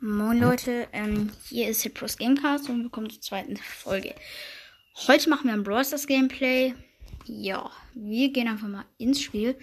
Moin 0.00 0.38
Leute, 0.38 0.86
ähm, 0.92 1.32
hier 1.48 1.66
ist 1.68 1.82
Hitpros 1.82 2.16
Gamecast 2.16 2.68
und 2.68 2.84
willkommen 2.84 3.10
zur 3.10 3.20
zweiten 3.20 3.56
Folge. 3.56 4.14
Heute 5.08 5.28
machen 5.28 5.48
wir 5.48 5.54
ein 5.54 5.64
Brawl 5.64 5.84
Stars 5.84 6.06
Gameplay. 6.06 6.72
Ja, 7.24 7.68
wir 7.94 8.30
gehen 8.30 8.46
einfach 8.46 8.68
mal 8.68 8.84
ins 8.98 9.20
Spiel. 9.20 9.58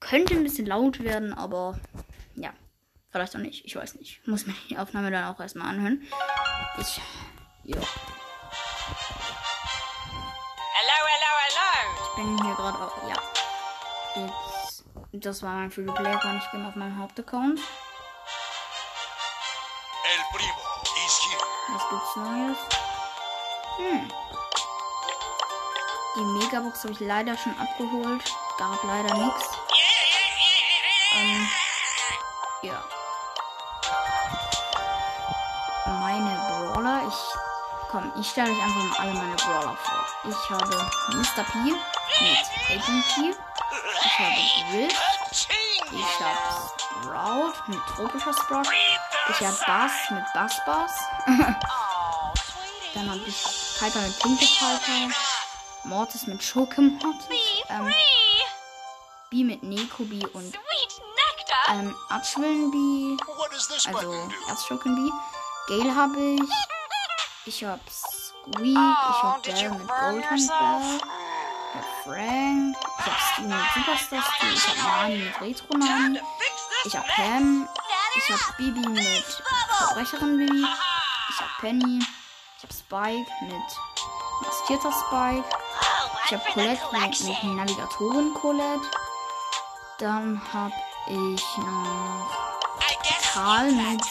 Könnte 0.00 0.32
ein 0.32 0.42
bisschen 0.42 0.64
laut 0.64 1.04
werden, 1.04 1.34
aber 1.34 1.78
ja, 2.34 2.54
vielleicht 3.10 3.36
auch 3.36 3.40
nicht. 3.40 3.66
Ich 3.66 3.76
weiß 3.76 3.96
nicht. 3.96 4.26
Muss 4.26 4.46
mir 4.46 4.54
die 4.70 4.78
Aufnahme 4.78 5.10
dann 5.10 5.24
auch 5.24 5.38
erstmal 5.38 5.68
anhören. 5.68 6.00
Ich, 6.80 6.98
ja. 7.64 7.76
Hello, 10.80 10.96
hello, 11.12 11.30
hello. 11.44 11.68
Ich 12.00 12.16
bin 12.16 12.42
hier 12.42 12.54
gerade 12.54 12.78
auch, 12.78 13.06
ja. 13.06 13.20
Jetzt, 14.16 14.86
das 15.12 15.42
war 15.42 15.56
mein 15.56 15.70
Free 15.70 15.84
Play 15.84 16.10
Account. 16.10 16.42
Ich 16.42 16.50
bin 16.52 16.64
auf 16.64 16.74
meinem 16.74 16.96
Hauptaccount. 16.96 17.60
Gibt's 21.90 22.16
Neues? 22.16 22.58
Hm. 23.76 24.10
Die 26.16 26.24
Megabox 26.24 26.82
habe 26.84 26.92
ich 26.92 27.00
leider 27.00 27.36
schon 27.36 27.58
abgeholt. 27.58 28.24
Gab 28.56 28.82
leider 28.84 29.12
nichts. 29.14 29.48
Ähm, 31.16 31.48
ja. 32.62 32.82
Meine 35.86 36.36
Brawler. 36.48 37.02
Ich. 37.08 37.88
Komm, 37.90 38.12
ich 38.18 38.28
stelle 38.28 38.50
euch 38.50 38.62
einfach 38.62 38.84
mal 38.84 38.98
alle 38.98 39.14
meine 39.14 39.36
Brawler 39.36 39.76
vor. 39.76 40.06
Ich 40.24 40.50
habe 40.50 40.76
Mr. 41.12 41.44
P 41.44 41.58
mit 41.58 42.46
Agent 42.70 43.04
P. 43.14 43.34
Ich 44.04 44.18
habe 44.18 44.72
Rift. 44.72 45.48
Ich 45.92 46.20
habe 46.20 46.70
Sprout 46.78 47.54
mit 47.68 47.80
tropischer 47.86 48.32
Sprout. 48.32 48.62
Ich 49.30 49.40
habe 49.46 49.56
Bass 49.66 49.92
mit 50.10 50.24
Bass 50.34 50.60
Bass. 50.66 50.92
Dann 52.94 53.10
habe 53.10 53.20
ich 53.26 53.44
Piper 53.78 54.00
mit 54.00 54.18
Pinke 54.20 54.44
Piper. 54.44 55.14
Mortis 55.84 56.26
mit 56.26 56.42
Schurke 56.42 56.80
Mortis. 56.80 57.26
Ähm, 57.68 57.92
B 59.30 59.44
mit 59.44 59.62
Neko 59.62 60.04
B 60.04 60.24
und 60.32 60.54
ähm, 61.68 61.94
Archwillen 62.10 62.70
B. 62.70 62.76
What 63.26 63.50
does 63.52 63.66
this 63.68 63.86
Also 63.86 63.98
button 63.98 64.28
do? 64.28 64.34
Erzschurken 64.48 64.94
B. 64.94 65.10
Gale 65.68 65.94
habe 65.94 66.20
ich. 66.20 66.42
Ich 67.46 67.64
habe 67.64 67.80
Squeak. 67.90 68.58
Ich 68.66 68.76
Oh, 68.76 69.22
habe 69.22 69.40
Bell 69.42 69.70
mit 69.70 69.88
Goldhand? 69.88 70.28
Bell. 70.28 70.40
Ich 70.40 70.50
habe 71.74 71.86
Frank. 72.04 72.76
Ich 72.98 73.06
habe 73.06 73.20
Stu 73.32 73.42
mit 73.42 73.56
Superstar. 73.74 74.24
Ich 74.52 74.68
habe 74.68 74.78
Nani 74.82 75.16
mit 75.16 75.40
Retro 75.40 75.76
Nani. 75.78 76.20
Ich 76.84 76.96
habe 76.96 77.06
Pam. 77.08 77.68
Ich 78.16 78.30
habe 78.30 78.42
Bibi 78.56 78.88
mit 78.88 79.24
Verbrecherin 79.78 80.38
Bibi. 80.38 80.66
Ich 81.30 81.40
habe 81.40 81.50
Penny. 81.60 81.98
Ich 82.56 82.62
habe 82.62 82.72
Spike 82.72 83.30
mit 83.42 83.62
maskierter 84.42 84.92
Spike. 84.92 85.44
Ich 86.26 86.32
habe 86.32 86.44
Colette 86.52 86.82
mit, 86.92 87.56
Navigatorin 87.56 88.34
Colette. 88.34 88.86
Dann 89.98 90.40
habe 90.52 90.74
ich 91.08 91.58
noch 91.58 92.30
Karl 93.32 93.72
mit 93.72 94.02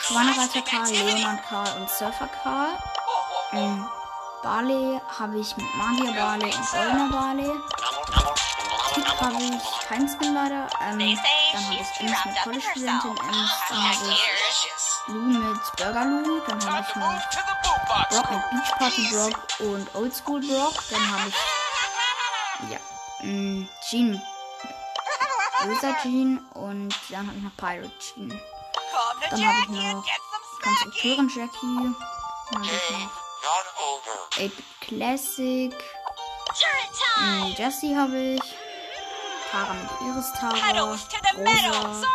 Schweinereiter 0.00 0.62
Karl, 0.62 0.90
Leonard 0.90 1.42
Karl 1.48 1.80
und 1.80 1.90
Surfer 1.90 2.28
Karl. 2.42 2.78
Ähm, 3.52 3.86
Barley 4.42 5.00
habe 5.18 5.38
ich 5.38 5.56
mit 5.56 5.66
Magier 5.74 6.12
Barley 6.12 6.54
und 6.54 6.70
Goldener 6.70 7.08
Barley. 7.10 7.52
Tick 8.94 9.20
habe 9.20 9.42
ich 9.42 9.88
keinen 9.88 10.08
Skin 10.08 10.34
leider. 10.34 10.68
Ähm, 10.80 11.18
dann 11.52 11.64
habe 11.64 11.74
ich 11.74 12.00
Ems 12.00 12.24
mit 12.24 12.36
College 12.42 12.62
Studentin 12.70 13.16
Ems. 13.16 13.50
Dann 13.68 13.82
habe 13.82 14.10
ich 14.10 15.08
Lou 15.08 15.20
mit 15.20 15.76
Burger 15.76 16.04
Lou. 16.04 16.40
Dann 16.46 16.72
habe 16.72 16.86
ich 16.88 16.96
noch. 16.96 17.14
Brock 18.10 18.30
mit 18.30 18.50
Beach 18.50 18.72
Party 18.78 19.08
Brock 19.10 19.60
und 19.60 19.94
Oldschool 19.94 20.40
Brock. 20.40 20.74
Dann 20.90 21.10
habe 21.12 21.28
ich. 21.28 22.70
Ja. 22.70 22.78
Mh, 23.22 23.66
Jean 23.88 24.10
mit 24.12 24.20
Böser 25.62 25.96
Jean. 26.02 26.38
Und 26.54 26.94
dann 27.10 27.26
habe 27.26 27.36
ich 27.36 27.42
noch 27.42 27.56
Pirate 27.56 27.90
Jean. 27.98 28.28
Dann 29.30 29.46
habe 29.46 29.58
ich 29.60 29.68
noch 29.68 30.04
get 30.04 30.20
some 30.30 30.62
Konstrukteurin 30.62 31.28
Jackie. 31.28 31.94
Dann 32.52 32.62
habe 32.62 32.76
ich 32.76 32.90
noch 32.90 33.10
Not 33.46 33.66
over. 33.78 34.16
8 34.38 34.52
Classic. 34.80 35.72
Mh, 37.16 37.46
Jessie 37.56 37.96
habe 37.96 38.16
ich. 38.16 38.55
Tara 39.50 39.74
mit 39.74 39.90
Iris 40.08 40.32
Tara. 40.32 40.56
Rosa. 41.68 42.08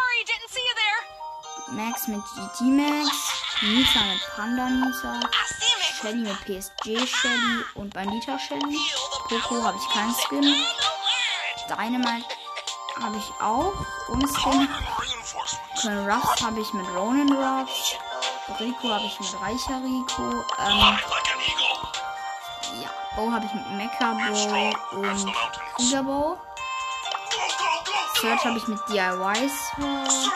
Max 1.72 2.08
mit 2.08 2.22
GT 2.36 2.62
Max. 2.62 3.09
Nisa 3.62 4.00
mit 4.03 4.22
Panda 4.36 4.69
Nisa. 4.69 5.19
Shelly 6.02 6.22
mit 6.22 6.40
PSG 6.46 7.08
Shelly 7.08 7.64
und 7.75 7.94
Bandita 7.94 8.38
Shelly. 8.38 8.78
Poco 9.30 9.64
habe 9.64 9.78
ich 9.78 9.94
keinen 9.94 10.14
Skin. 10.16 10.56
Dynamite 11.69 12.25
habe 13.02 13.18
ich 13.18 13.31
auch 13.42 13.74
ohne 14.09 14.28
Skin. 14.28 14.68
Colonel 15.81 16.12
Ruffs 16.12 16.42
habe 16.44 16.59
ich 16.59 16.74
mit 16.74 16.88
Ronan 16.90 17.31
Ruffs. 17.31 17.96
Rico 18.59 18.90
habe 18.90 19.06
ich 19.06 19.19
mit 19.19 19.42
Reicher 19.42 19.81
Rico. 19.84 20.44
Ähm, 20.59 20.98
ja, 22.81 22.90
Bo 23.16 23.31
habe 23.31 23.46
ich 23.46 23.53
mit 23.53 23.72
Mecha 23.72 24.13
Bo 24.13 25.00
und 25.00 25.34
Krieger 25.78 26.03
Bo. 26.03 26.38
Search 28.21 28.45
habe 28.45 28.57
ich 28.57 28.67
mit 28.67 28.79
DIY 28.87 29.49
Search. 29.49 30.29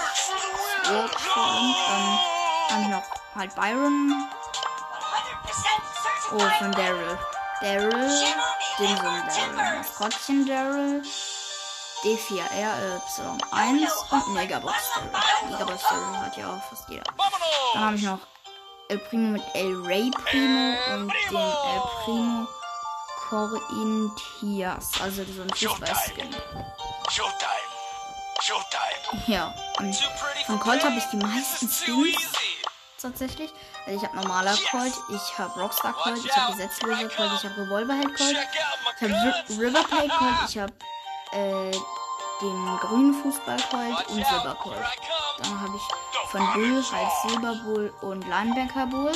Search 0.84 1.36
und 1.36 1.76
ähm, 1.90 2.20
dann 2.70 2.72
hab 2.72 2.82
ich 2.82 2.88
noch 2.88 3.04
halt 3.36 3.56
Byron. 3.56 4.28
100% 6.32 6.34
Oh, 6.34 6.50
von 6.58 6.72
Daryl. 6.72 7.18
Daryl. 7.62 8.12
Dimsum 8.80 9.22
Daryl. 9.28 9.76
Maskottchen 9.78 10.46
Daryl. 10.48 11.04
D4RY1 12.04 13.88
und 14.12 14.34
Megabox 14.34 14.76
Daryl. 14.96 15.12
Megabox 15.52 15.82
Daryl 15.90 16.18
hat 16.18 16.38
ja 16.38 16.46
auch 16.54 16.64
fast 16.70 16.90
jeder. 16.90 17.04
Dann 17.74 17.84
habe 17.86 17.96
ich 17.96 18.02
noch 18.04 18.20
El 18.90 18.98
Primo 19.00 19.28
mit 19.30 19.44
El 19.54 19.76
Rey 19.86 20.12
Primo 20.12 20.76
und 20.94 21.14
den 21.30 21.38
El 21.38 21.82
Primo 22.04 22.48
Corinthians. 23.30 24.92
Also 25.02 25.24
so 25.24 25.42
ein 25.44 25.50
Fußball-Skin. 25.50 26.36
Showtime. 27.10 27.75
Ja. 29.28 29.54
Und 29.80 29.96
von 30.46 30.60
Colt 30.60 30.84
habe 30.84 30.96
ich 30.98 31.06
die 31.06 31.18
meisten 31.18 31.70
Skins 31.70 32.32
tatsächlich. 33.02 33.52
Also 33.86 34.00
ich 34.00 34.04
habe 34.08 34.16
normaler 34.18 34.56
Colt, 34.72 34.94
ich 35.10 35.38
habe 35.38 35.60
Rockstar 35.60 35.94
Colt, 35.94 36.20
ich 36.26 36.36
habe 36.36 36.54
Gesetzloser 36.54 37.08
Colt, 37.16 37.32
ich 37.36 37.44
habe 37.44 37.62
Revolverheld 37.62 38.18
Colt, 38.18 38.38
ich 38.98 39.04
habe 39.04 39.14
Ri 39.14 39.66
Riverplate 39.66 40.10
Colt, 40.10 40.50
ich 40.50 40.58
habe 40.58 40.74
äh, 41.34 41.72
den 42.42 42.78
grünen 42.82 43.14
Fußball 43.22 43.58
Colt 43.70 44.08
und 44.10 44.26
Silber 44.26 44.56
Colt. 44.56 44.78
Dann 45.38 45.62
habe 45.62 45.74
ich 45.76 46.30
von 46.32 46.54
Bull 46.54 46.84
halt 46.92 47.12
Silber 47.30 47.56
Bull 47.64 47.94
und 48.02 48.28
Linebacker 48.28 48.88
Bull. 48.88 49.14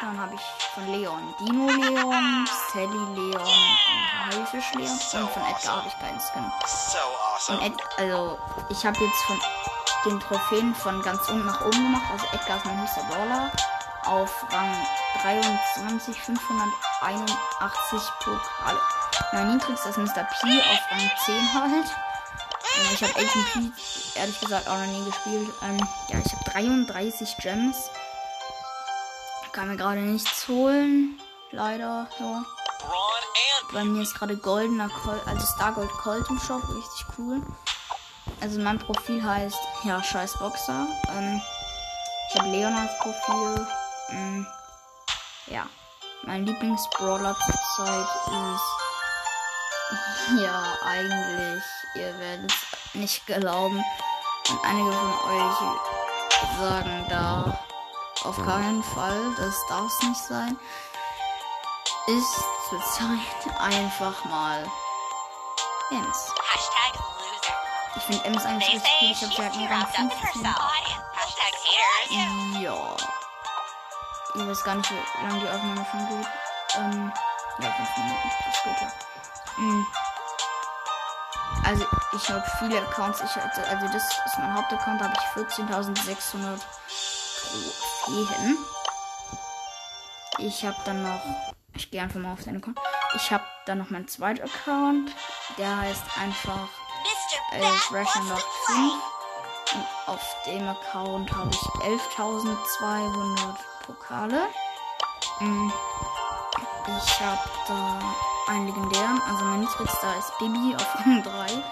Dann 0.00 0.20
habe 0.20 0.34
ich 0.34 0.40
von 0.74 0.86
Leon 0.92 1.34
Dino 1.40 1.66
Leon, 1.68 2.48
Sally 2.72 2.86
Leon 3.14 3.40
und 3.40 4.36
Haifisch 4.36 4.74
Leon. 4.74 4.90
Und 4.90 5.30
von 5.30 5.42
Edgar 5.42 5.76
habe 5.76 5.88
ich 5.88 5.98
keinen 5.98 6.20
Skin. 6.20 6.44
Und. 7.48 7.62
Ed, 7.62 7.72
also, 7.96 8.38
ich 8.68 8.84
habe 8.84 8.98
jetzt 9.02 9.22
von 9.26 9.40
den 10.04 10.20
Trophäen 10.20 10.74
von 10.74 11.00
ganz 11.02 11.28
unten 11.28 11.46
nach 11.46 11.60
oben 11.62 11.82
gemacht. 11.82 12.04
Also 12.12 12.26
Edgar 12.32 12.58
ist 12.58 12.66
mein 12.66 12.80
höchster 12.80 13.04
Brawler. 13.04 13.50
Auf 14.04 14.44
Rang 14.52 14.86
23, 15.22 16.20
581 16.20 18.00
Pokale. 18.20 18.80
Mein 19.32 19.52
niedrigster 19.54 19.90
ist 19.90 19.98
Mr. 19.98 20.24
P 20.24 20.60
auf 20.60 20.90
Rang 20.90 21.10
10 21.24 21.54
halt. 21.54 21.86
Ich 22.92 23.02
habe 23.02 23.14
Agent 23.14 23.52
P 23.52 24.18
ehrlich 24.18 24.40
gesagt 24.40 24.68
auch 24.68 24.78
noch 24.78 24.86
nie 24.86 25.04
gespielt. 25.04 25.48
Ähm, 25.62 25.78
ja, 26.08 26.18
ich 26.24 26.32
habe 26.32 26.50
33 26.50 27.36
Gems. 27.38 27.90
Kann 29.56 29.68
mir 29.68 29.78
gerade 29.78 30.02
nichts 30.02 30.46
holen. 30.48 31.18
Leider, 31.50 32.06
ja. 32.20 32.44
Bei 33.72 33.84
mir 33.84 34.02
ist 34.02 34.14
gerade 34.14 34.36
goldener 34.36 34.90
Colt, 34.90 35.22
also 35.26 35.46
Stargold 35.54 35.88
Colt 35.92 36.28
im 36.28 36.38
Shop, 36.38 36.62
richtig 36.68 37.06
cool. 37.16 37.40
Also 38.42 38.60
mein 38.60 38.78
Profil 38.78 39.24
heißt, 39.24 39.56
ja, 39.84 40.02
scheiß 40.02 40.38
Boxer. 40.40 40.86
Ähm, 41.08 41.40
ich 42.28 42.38
habe 42.38 42.50
Leonards 42.50 42.98
Profil. 42.98 43.66
Ähm, 44.10 44.46
ja, 45.46 45.66
mein 46.24 46.44
Lieblingsbrawler 46.44 47.34
zurzeit 47.34 48.08
ist, 48.52 50.38
ja, 50.42 50.62
eigentlich, 50.84 51.64
ihr 51.94 52.18
werdet 52.18 52.52
es 52.52 52.94
nicht 52.94 53.24
glauben. 53.24 53.82
Und 54.50 54.64
einige 54.66 54.92
von 54.92 55.14
euch 55.30 55.56
sagen 56.60 57.06
da 57.08 57.58
auf 58.24 58.36
keinen 58.44 58.82
Fall, 58.82 59.34
das 59.36 59.54
darf 59.68 59.86
es 59.86 60.08
nicht 60.08 60.24
sein 60.24 60.58
ist 62.06 62.44
zurzeit 62.68 63.60
einfach 63.60 64.24
mal 64.26 64.64
Ems. 65.90 66.32
Ich 67.96 68.02
finde 68.02 68.24
Ems 68.24 68.44
eigentlich 68.44 68.74
richtig 68.74 68.92
cool. 69.02 69.10
Ich 69.10 69.22
habe 69.22 69.32
sie 69.32 69.42
halt 69.42 69.56
nur 69.56 69.68
Rang 69.68 69.80
wrapped 69.80 69.98
up 69.98 70.04
in 70.04 70.10
15. 70.10 70.44
herself. 70.44 70.56
Hashtag 71.14 71.54
haters. 71.64 72.62
Ja. 72.62 72.96
Ich 74.34 74.46
weiß 74.46 74.64
gar 74.64 74.74
nicht, 74.76 74.90
wie 74.90 75.26
lange 75.26 75.40
die 75.40 75.48
Aufnahme 75.48 75.86
schon 75.90 76.08
geht. 76.08 76.28
Ähm, 76.76 77.12
ja, 77.58 77.72
5 77.72 77.96
Minuten. 77.96 78.30
Das 78.44 78.62
geht 78.62 78.80
ja. 78.80 78.92
Mhm. 79.56 79.86
Also, 81.64 81.86
ich 82.12 82.30
habe 82.30 82.44
viele 82.58 82.78
Accounts. 82.82 83.20
Ich 83.22 83.34
hatte, 83.34 83.66
also, 83.66 83.86
das 83.86 84.04
ist 84.04 84.38
mein 84.38 84.54
Hauptaccount. 84.54 85.00
Da 85.00 85.06
habe 85.06 85.14
ich 85.18 85.42
14.600 85.42 86.60
Trophäen. 88.04 88.58
Ich 90.38 90.64
habe 90.64 90.76
dann 90.84 91.02
noch. 91.02 91.20
Ich 91.74 91.90
gehe 91.90 92.00
einfach 92.02 92.20
mal 92.20 92.32
auf 92.32 92.42
den 92.44 92.56
Account. 92.56 92.78
Ich 93.16 93.30
habe 93.30 93.44
dann 93.66 93.78
noch 93.78 93.90
meinen 93.90 94.08
zweiten 94.08 94.42
Account. 94.42 95.10
Der 95.58 95.76
heißt 95.76 96.02
einfach 96.20 96.68
äh, 97.52 97.60
Bat 97.60 97.92
Ration 97.92 98.28
wants 98.28 98.30
Lock 98.30 98.38
to 98.38 98.72
5. 98.72 98.76
play. 98.76 98.90
Und 99.74 99.86
auf 100.06 100.36
dem 100.46 100.68
Account 100.68 101.32
habe 101.32 101.50
ich 101.50 101.58
11.200 102.16 103.56
Pokale. 103.84 104.46
Mm, 105.40 105.70
Ich 106.88 107.20
habe 107.20 107.50
da 107.66 107.98
einen 108.48 108.66
legendären, 108.66 109.20
also 109.28 109.44
mein 109.44 109.60
niedrigster 109.60 110.16
ist 110.18 110.38
Bibi 110.38 110.74
auf 110.76 110.94
Rang 111.04 111.22
3. 111.22 111.62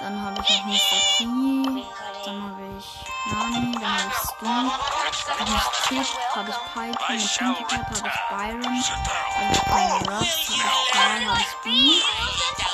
Dann 0.00 0.22
habe 0.22 0.40
ich 0.42 0.48
noch 0.50 0.66
Mr. 0.66 0.98
P. 1.16 1.84
Dann 2.24 2.42
habe 2.42 2.62
ich 2.78 2.88
Nani, 3.32 3.72
dann 3.80 3.90
habe 3.90 4.10
ich 4.10 4.28
dann 4.40 5.38
habe 5.38 5.52
ich 5.56 5.88
Kid, 5.88 6.08
habe 6.34 6.50
ich 6.50 6.56
Piper, 6.74 7.12
mit 7.12 7.38
Pinky 7.38 7.64
Piper 7.64 7.94
habe 7.96 8.08
ich 8.08 8.20
Byron, 8.30 8.64
habe 8.64 9.52
ich 9.52 9.60
Colin 9.64 10.02
Ruffs, 10.08 10.44
habe 10.50 10.70
ich 10.70 10.92
Karl, 10.92 11.20
habe 11.26 11.40
ich 11.40 11.54
B, 11.64 11.66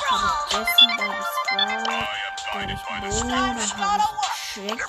habe 0.09 0.25
ich 0.25 0.51
Jesse, 0.51 0.85
habe 0.97 1.15
ich 1.19 1.27
Sprout, 1.37 1.87
da 1.87 2.59
habe 2.59 2.71
ich 2.71 2.81
Bo, 2.83 3.27
da 3.27 3.35
habe 3.37 3.59
ich 3.59 3.71
Shrek, 4.53 4.79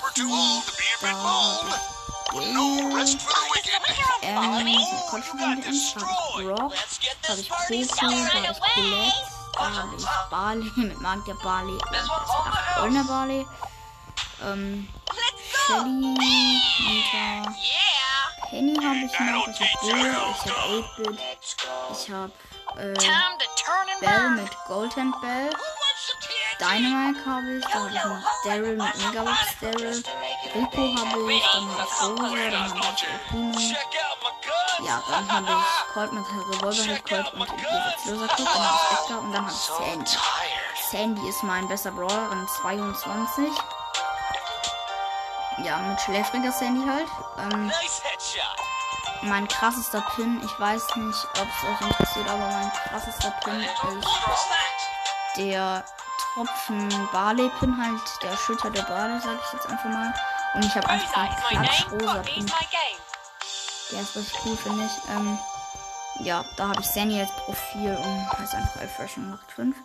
da 1.01 1.07
habe 1.07 1.69
ich 1.69 1.89
No 2.31 2.65
rest 2.95 3.21
for 3.21 3.33
the 3.33 3.41
wicked. 3.55 3.79
ähm, 4.21 4.67
ist, 4.67 5.95
da 5.95 6.01
habe 6.01 6.29
ich 6.29 6.45
Brock, 6.45 6.59
habe 6.61 6.75
ich 6.91 6.99
da 7.21 7.29
habe 7.29 7.41
ich 7.41 7.49
Colette, 7.49 9.13
habe 9.57 9.95
ich 9.97 10.05
Barley, 10.29 10.71
mit 10.75 10.99
Magier 11.01 11.35
Barley 11.43 11.73
und 11.73 11.81
ach, 11.91 12.77
Goldener 12.77 13.03
Barley, 13.05 13.47
ähm, 14.43 14.87
Shelly, 15.67 16.15
Yeah. 16.99 17.89
Penny 18.49 18.75
habe 18.75 18.97
ich 19.05 19.19
noch, 19.19 19.47
ich 19.47 19.59
habe 19.59 19.93
Bill, 19.93 20.17
ich 20.33 20.51
habe 20.51 20.83
8-Bit, 20.97 21.19
ich 21.91 22.11
habe 22.11 22.31
äh, 22.77 23.99
Bell 23.99 24.29
mit 24.31 24.49
Goldhand 24.67 25.21
Bell? 25.21 25.49
Dynamite 26.59 27.25
habe 27.25 27.57
ich, 27.57 27.65
da 27.65 27.79
habe 27.79 27.89
ich 27.89 28.03
noch 28.03 28.43
Daryl 28.43 28.75
mit 28.75 28.97
Megabox 28.97 29.37
Daryl, 29.61 30.03
Rico 30.55 30.81
habe 30.97 31.33
ich, 31.33 31.43
dann 31.53 31.69
habe 31.69 31.87
ich 31.87 32.01
Rosa, 32.01 32.49
dann 32.49 32.69
habe 32.69 32.95
ich 32.95 33.31
guns. 33.31 33.71
ja, 34.83 35.03
dann 35.09 35.31
habe 35.31 35.47
ich 35.47 35.93
Colt 35.93 36.13
mit 36.13 36.25
Revolverhead 36.25 37.05
Colt 37.07 37.33
und 37.33 37.47
Gesetzloser 37.57 38.27
Colt, 38.27 38.47
dann 38.47 38.65
habe 38.65 38.79
ich 38.81 38.99
Edgar 38.99 39.19
und 39.19 39.31
dann 39.31 39.45
habe 39.45 39.53
ich 39.53 39.57
Sandy. 39.57 40.17
Sandy 40.89 41.29
ist 41.29 41.43
mein 41.43 41.67
bester 41.67 41.91
Brawler 41.91 42.31
in 42.31 42.47
22. 42.61 43.51
Ja, 45.63 45.79
mit 45.79 45.99
schläfriger 46.01 46.51
Sandy 46.51 46.87
halt. 46.87 47.07
Ähm, 47.37 47.71
mein 49.23 49.47
krassester 49.47 50.01
Pin, 50.15 50.41
ich 50.43 50.59
weiß 50.59 50.95
nicht, 50.95 51.27
ob 51.41 51.47
es 51.47 51.63
euch 51.63 51.81
interessiert, 51.81 52.29
aber 52.29 52.49
mein 52.49 52.71
krassester 52.71 53.31
Pin 53.43 53.61
ist 53.61 54.47
der 55.37 55.83
Tropfen 56.33 57.09
Barley 57.11 57.49
Pin 57.59 57.75
halt, 57.77 58.01
der 58.21 58.37
Schütter 58.37 58.69
der 58.69 58.83
Barley, 58.83 59.19
sag 59.19 59.37
ich 59.45 59.53
jetzt 59.53 59.67
einfach 59.67 59.89
mal. 59.89 60.13
Und 60.55 60.65
ich 60.65 60.75
habe 60.75 60.87
einfach 60.89 61.17
einen 61.17 61.63
Klatsch 61.63 61.85
rosa 61.91 62.19
Pin. 62.19 62.51
Der 63.91 64.01
ist 64.01 64.15
richtig 64.15 64.39
cool, 64.45 64.57
finde 64.57 64.85
ich. 64.85 65.09
Ähm, 65.09 65.39
ja, 66.21 66.45
da 66.57 66.69
habe 66.69 66.81
ich 66.81 66.87
Sandy 66.87 67.19
als 67.19 67.31
Profil 67.31 67.95
und 67.97 68.39
heißt 68.39 68.55
einfach 68.55 68.81
Elfreshing 68.81 69.37
85. 69.55 69.75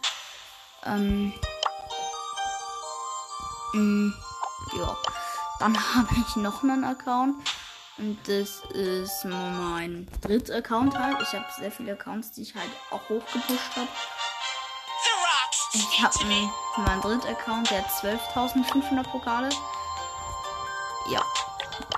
Ähm, 0.86 1.32
mh, 3.72 4.14
ja. 4.76 4.96
Dann 5.58 5.76
habe 5.94 6.08
ich 6.26 6.36
noch 6.36 6.62
einen 6.62 6.84
Account. 6.84 7.36
Und 7.96 8.18
das 8.26 8.60
ist 8.70 9.24
mein 9.24 10.08
dritter 10.20 10.56
Account 10.56 10.98
halt. 10.98 11.16
Ich 11.22 11.32
habe 11.32 11.46
sehr 11.56 11.70
viele 11.70 11.92
Accounts, 11.92 12.32
die 12.32 12.42
ich 12.42 12.54
halt 12.54 12.70
auch 12.90 13.08
hochgepusht 13.08 13.76
habe. 13.76 13.88
Ich 15.72 16.02
habe 16.02 16.14
meinen 16.76 17.00
dritten 17.00 17.28
Account, 17.28 17.70
der 17.70 17.82
hat 17.82 17.90
12.500 17.90 19.02
Pokale. 19.04 19.48
Ja, 21.10 21.22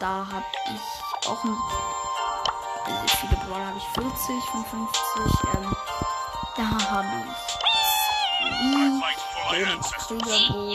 da 0.00 0.26
habe 0.30 0.44
ich 0.66 1.28
auch 1.28 1.44
ein, 1.44 1.56
also 2.84 3.16
viele 3.20 3.36
Brawler 3.44 3.66
habe 3.66 3.78
ich 3.78 3.84
40 3.84 4.44
von 4.50 4.64
50. 4.64 4.84
Ähm, 5.54 5.76
da 6.56 6.90
habe 6.90 7.24
ich 7.30 7.56
Lee. 9.52 9.66
Kriegerbo, 9.98 10.74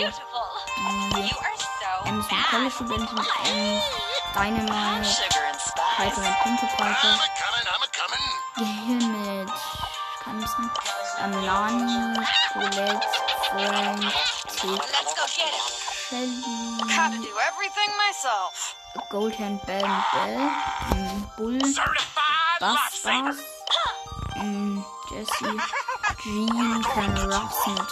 Ems 2.11 2.27
mit 2.29 2.29
bad. 2.29 2.51
College-Studentin, 2.51 3.17
Ems, 3.45 3.83
Dynamite, 4.35 5.07
a 7.23 7.29
coming, 7.39 7.67
I'm 7.71 7.83
a 7.83 7.89
coming. 7.95 8.25
Gehirn 8.57 9.05
mit, 9.21 9.51
kann 10.21 10.37
ich 10.41 10.47
sagen, 10.47 10.71
ähm, 11.23 11.33
Lani, 11.45 12.19
Colette, 12.51 13.07
Frank, 13.49 14.01
Tick. 14.47 14.81
Shelly, 16.09 16.43
Gotta 16.81 17.17
do 17.17 17.31
everything 17.47 17.91
myself. 17.97 18.75
Goldhand 19.09 19.65
Bell 19.65 19.87
Bell, 20.11 20.51
ähm, 20.91 21.29
Bull. 21.37 21.59
Bass, 22.59 23.05
ähm, 24.35 24.85
Jesse, 25.09 25.57
Jean, 26.21 26.83
Ruffs 27.31 27.67
mit 27.67 27.87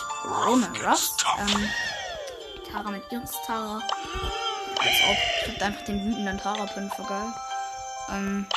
Roman 0.46 0.76
Ruffs, 0.86 1.16
ähm, 1.40 1.70
Tara 2.72 2.92
mit 2.92 3.04
Iris 3.12 3.32
Tara, 3.46 3.82
als 4.80 5.02
ob, 5.10 5.18
ich 5.46 5.56
hab 5.56 5.62
einfach 5.62 5.86
den 5.86 6.06
wütenden 6.06 6.38
Tara-Pin 6.38 6.92
für 6.96 7.04
geil, 7.04 7.34
ähm, 8.10 8.48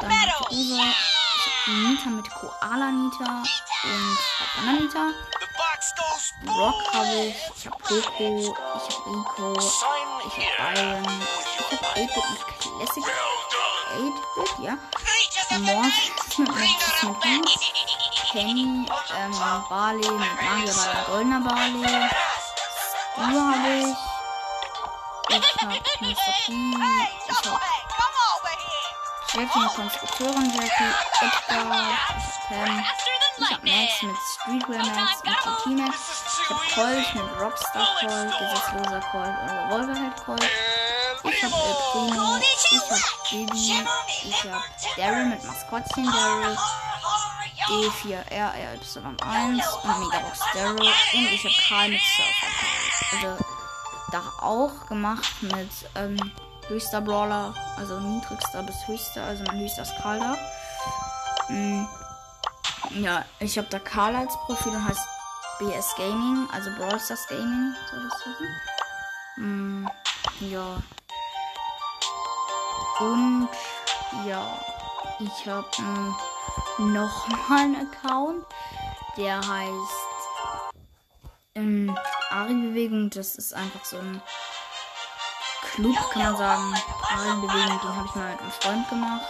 dann 0.00 0.10
hab 0.10 0.50
ich 0.50 0.58
Usa, 0.58 0.82
ich 0.84 1.46
hab 1.46 1.68
Nita 1.68 2.10
mit 2.10 2.30
Koala 2.30 2.90
Nita 2.90 3.42
und 3.84 4.18
Banana 4.56 4.80
Nita, 4.80 5.10
Rock 6.46 6.74
habe 6.92 7.06
ich, 7.06 7.36
ich 7.56 7.66
hab 7.66 7.82
Coco, 7.82 8.38
ich 8.38 8.48
hab 8.48 9.06
Rico, 9.06 9.54
ich 10.26 10.34
here. 10.36 10.58
hab 10.58 10.74
Byron, 10.74 11.22
ich 11.40 11.78
hab 11.80 11.96
8-Bit 11.96 12.30
mit 12.30 12.42
Classic 12.58 13.04
Well 13.04 13.14
done. 13.50 14.12
8-Bit, 14.12 14.64
ja. 14.64 14.78
Night. 15.58 15.92
mit 16.38 16.48
Hus, 16.48 17.16
Penny, 18.32 18.86
ähm, 19.16 19.34
Barley 19.68 20.10
mit 20.10 20.42
Magier 20.42 21.04
Goldener 21.06 21.40
Barley, 21.40 22.08
Stu 23.12 23.20
habe 23.20 23.68
ich, 23.68 23.92
ich 25.28 25.44
hab 25.60 25.68
Mr. 25.68 26.08
Ich 26.08 26.16
hab. 27.46 27.60
Jackie 29.34 29.58
mit 29.58 29.74
Konstrukteurin 29.74 30.52
Jackie, 30.54 30.92
Edgar, 31.20 31.64
ich 31.68 31.98
hab 32.08 32.48
Pam, 32.48 32.84
ich 33.38 33.50
hab. 33.50 33.60
Max 33.64 34.02
mit 34.02 34.16
Streetwear 34.34 34.84
Max 34.86 35.10
und 35.24 35.36
TT 35.38 35.66
Max, 35.78 35.96
ich 36.42 36.50
hab 36.50 36.60
Colt 36.74 37.08
mit 37.14 37.40
Rockstar 37.40 37.88
Colt, 38.00 38.32
Gesetzloser 38.38 39.00
Colt 39.10 39.34
und 39.42 39.50
Revolverhead 39.50 40.16
Colt, 40.24 40.50
ich 41.24 41.42
hab 41.44 41.52
El 41.52 41.74
Primo, 41.92 42.26
ich 42.38 42.90
hab 42.90 43.02
Bibi, 43.30 43.86
ich 44.24 44.42
hab 44.50 44.62
Daryl 44.96 45.26
mit 45.26 45.42
Maskottchen 45.44 46.06
Daryl, 46.12 46.56
D4RRY1 47.68 48.98
und 48.98 50.00
Megabox 50.00 50.38
Daryl 50.54 50.80
und 50.80 51.26
ich 51.32 51.44
hab 51.44 51.68
Karl 51.68 51.88
mit 51.88 52.00
Surfer 52.00 52.50
Karl. 52.60 52.81
Also 53.10 53.44
da 54.10 54.22
auch 54.40 54.86
gemacht 54.86 55.42
mit 55.42 55.70
ähm, 55.94 56.16
höchster 56.68 57.00
Brawler, 57.00 57.54
also 57.76 57.98
niedrigster 57.98 58.62
bis 58.62 58.86
höchster, 58.86 59.24
also 59.24 59.42
mein 59.44 59.60
höchster 59.60 59.82
ist 59.82 59.96
Karl 60.00 60.18
da. 60.18 60.36
Mm, 61.48 61.86
ja, 63.02 63.24
ich 63.40 63.58
habe 63.58 63.68
da 63.70 63.78
Karl 63.78 64.14
als 64.16 64.34
Profil 64.46 64.72
und 64.72 64.86
heißt 64.88 65.08
BS 65.58 65.94
Gaming, 65.96 66.48
also 66.52 66.70
Brawl 66.76 66.98
Stars 66.98 67.26
Gaming, 67.28 67.74
soll 67.90 68.02
das 68.02 68.26
heißen. 68.26 68.48
Mm, 69.36 69.88
ja. 70.40 70.82
Und 73.00 73.48
ja, 74.26 74.58
ich 75.20 75.48
habe 75.48 75.66
noch 76.78 77.28
mal 77.48 77.58
einen 77.58 77.88
Account, 77.88 78.44
der 79.16 79.36
heißt 79.36 80.12
ähm, 81.54 81.96
Ari-Bewegung. 82.32 83.10
Das 83.10 83.34
ist 83.36 83.54
einfach 83.54 83.84
so 83.84 83.98
ein 83.98 84.22
Club, 85.74 85.96
kann 86.12 86.22
man 86.22 86.36
sagen. 86.36 86.74
Ari-Bewegung, 87.10 87.80
den 87.80 87.96
habe 87.96 88.06
ich 88.08 88.14
mal 88.14 88.30
mit 88.30 88.40
einem 88.40 88.52
Freund 88.52 88.88
gemacht. 88.88 89.26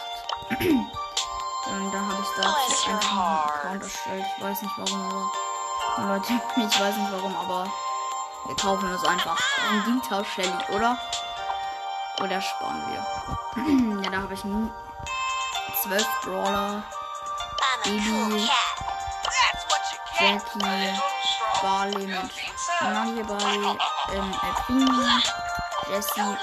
Und 1.64 1.92
da 1.92 1.98
habe 2.00 2.22
ich 2.22 2.28
dazu 2.36 2.90
einfach 2.90 3.14
noch 3.14 3.24
einen 3.24 3.48
Account 3.48 3.82
erstellt. 3.82 4.24
Ich 4.36 4.42
weiß 4.42 4.62
nicht 4.62 4.74
warum, 4.78 5.02
aber. 5.02 5.32
Oh, 5.96 6.02
Leute, 6.06 6.32
ich 6.56 6.80
weiß 6.80 6.96
nicht 6.96 7.12
warum, 7.12 7.36
aber 7.36 7.66
Wir 8.48 8.56
kaufen 8.56 8.92
uns 8.92 9.04
einfach 9.04 9.38
ein 9.70 9.84
Dieter 9.84 10.24
Shelly, 10.24 10.52
oder? 10.74 10.98
Oder 12.20 12.40
sparen 12.40 12.82
wir? 12.88 14.02
ja, 14.04 14.10
da 14.10 14.22
habe 14.22 14.34
ich 14.34 14.44
nie 14.44 14.70
zwölf 15.82 16.06
Brawler, 16.22 16.82
Baby, 17.84 18.48
Jackie, 20.22 21.00
Barley 21.60 22.06
mit 22.06 22.30
Magie 22.80 23.22
Barley, 23.24 23.76
ähm, 24.12 24.34
El 24.42 24.54
Primo, 24.64 25.02
Jesse, 25.90 26.38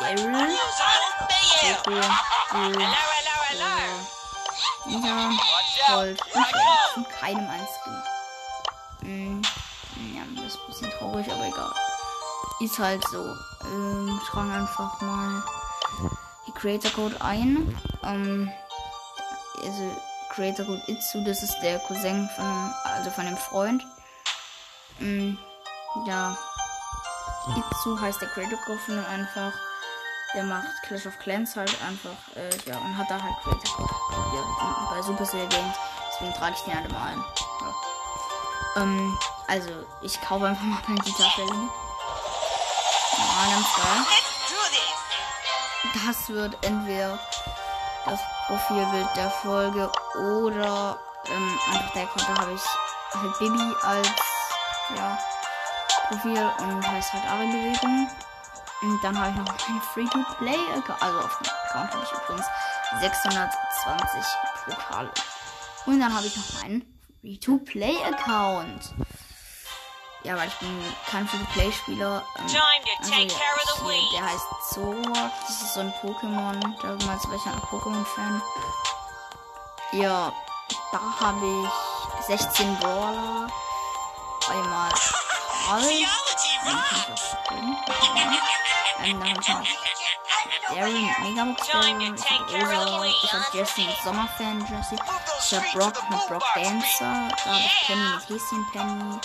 Daryl, 0.00 0.56
Coco, 1.60 2.00
Watch 5.28 5.90
out. 5.90 5.94
Gold 5.94 6.20
und. 6.34 6.46
Zu 6.94 7.04
keinem 7.20 7.48
ein 7.50 7.66
Skin. 7.66 8.02
Mm, 9.02 9.42
ja, 10.16 10.22
das 10.36 10.54
ist 10.54 10.60
ein 10.60 10.66
bisschen 10.66 10.90
traurig, 10.98 11.30
aber 11.30 11.46
egal. 11.46 11.74
Ist 12.60 12.78
halt 12.78 13.06
so. 13.08 13.36
Ähm, 13.64 14.20
tragen 14.26 14.52
einfach 14.52 15.00
mal 15.02 15.42
die 16.46 16.52
Creator 16.52 16.90
Code 16.92 17.20
ein. 17.20 17.78
Ähm, 18.04 18.50
also 19.62 20.02
Creator 20.38 20.66
Code 20.66 20.82
Itzu, 20.86 21.24
das 21.24 21.42
ist 21.42 21.58
der 21.62 21.80
Cousin 21.80 22.30
von 22.36 22.44
dem, 22.44 22.74
also 22.84 23.10
von 23.10 23.26
dem 23.26 23.36
Freund. 23.36 23.84
Mm, 25.00 25.36
ja. 26.06 26.38
Itzu 27.56 28.00
heißt 28.00 28.20
der 28.20 28.28
Creator 28.28 28.56
Code 28.64 28.78
von 28.78 28.94
dem 28.94 29.06
einfach. 29.06 29.52
Der 30.34 30.44
macht 30.44 30.68
Clash 30.86 31.06
of 31.06 31.18
Clans 31.18 31.56
halt 31.56 31.74
einfach, 31.82 32.14
äh, 32.36 32.50
ja, 32.70 32.78
und 32.78 32.96
hat 32.96 33.10
da 33.10 33.20
halt 33.20 33.34
Creator 33.42 33.74
Code. 33.74 33.92
Ja, 34.36 34.88
bei 34.90 35.02
Supercell 35.02 35.48
Games. 35.48 35.76
Deswegen 36.12 36.32
trage 36.34 36.54
ich 36.54 36.60
den 36.62 36.74
halt 36.76 36.88
immer 36.88 37.02
ein. 37.02 37.24
Ja. 38.76 38.82
Ähm, 38.82 39.18
also, 39.48 39.70
ich 40.02 40.20
kaufe 40.20 40.46
einfach 40.46 40.62
mal 40.62 40.78
mein 40.86 40.98
Dieter 40.98 41.28
Shelly. 41.30 41.68
Ja, 43.18 43.50
ganz 43.50 43.66
geil. 43.76 44.06
Das 46.06 46.28
wird 46.28 46.64
entweder 46.64 47.18
das 48.08 48.20
Profilbild 48.46 49.08
der 49.16 49.30
Folge 49.30 49.90
oder 50.16 50.98
ähm, 51.26 51.58
einfach 51.72 51.92
der. 51.92 52.08
Da 52.16 52.40
habe 52.40 52.52
ich 52.54 52.62
halt 53.14 53.38
Bibi 53.38 53.74
als 53.82 54.08
ja, 54.96 55.18
Profil 56.08 56.50
und 56.58 56.90
heißt 56.90 57.12
halt 57.12 57.24
Ari-Bewegung. 57.30 58.08
Und 58.80 59.02
dann 59.02 59.18
habe 59.18 59.30
ich 59.30 59.36
noch 59.36 59.68
einen 59.68 59.80
Free-to-Play-Account. 59.80 61.02
Also 61.02 61.18
auf 61.18 61.38
dem 61.38 61.50
Account 61.66 61.94
habe 61.94 62.04
ich 62.04 62.12
übrigens 62.12 62.46
620 63.00 64.24
Pokale. 64.66 65.10
Und 65.86 66.00
dann 66.00 66.14
habe 66.14 66.26
ich 66.26 66.36
noch 66.36 66.62
meinen 66.62 66.84
Free-to-Play-Account. 67.20 68.94
Ja, 70.28 70.36
weil 70.36 70.48
ich 70.48 70.56
bin 70.56 70.94
kein 71.10 71.26
Free-to-Play-Spieler. 71.26 72.22
Ähm, 72.36 72.42
also 72.44 72.52
hier, 73.90 74.02
der 74.12 74.26
heißt 74.26 74.44
Zoroark. 74.74 75.32
Das 75.40 75.62
ist 75.62 75.72
so 75.72 75.80
ein 75.80 75.94
Pokémon. 76.02 76.60
Da 76.82 77.06
mal 77.06 77.18
zu 77.18 77.30
welcher 77.30 77.52
Pokémon-Fan. 77.70 78.42
Ja, 79.92 80.30
da 80.92 81.00
habe 81.18 81.46
ich 82.20 82.26
16 82.26 82.76
Brawler. 82.76 83.46
Einmal 84.50 84.92
ich. 85.88 86.06
Ja. 86.66 86.84
Ähm, 89.04 89.20
dann 89.20 89.24
habe 89.24 89.40
ich 89.40 89.46
noch 89.46 89.62
Darren 91.72 91.98
mit 91.98 92.20
Megabox. 92.20 93.06
Ich. 93.06 93.24
Ich 93.24 93.32
habe 93.32 93.44
Jesse 93.52 93.80
mit 93.80 93.96
Sommerfan 94.04 94.60
Jesse. 94.60 94.96
Ich 95.40 95.54
habe 95.54 95.66
Brock 95.72 96.10
mit 96.10 96.26
Brock 96.28 96.44
Dancer. 96.54 97.28
Da 97.30 97.50
habe 97.50 97.60
ich 97.60 97.86
Penny 97.86 98.02
mit 98.02 98.28
Häschen 98.28 98.66
Penny. 98.72 99.20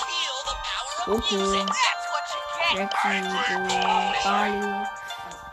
Coco. 1.05 1.65
Jackie, 2.74 3.22
Bo, 3.57 4.13
Barley. 4.24 4.88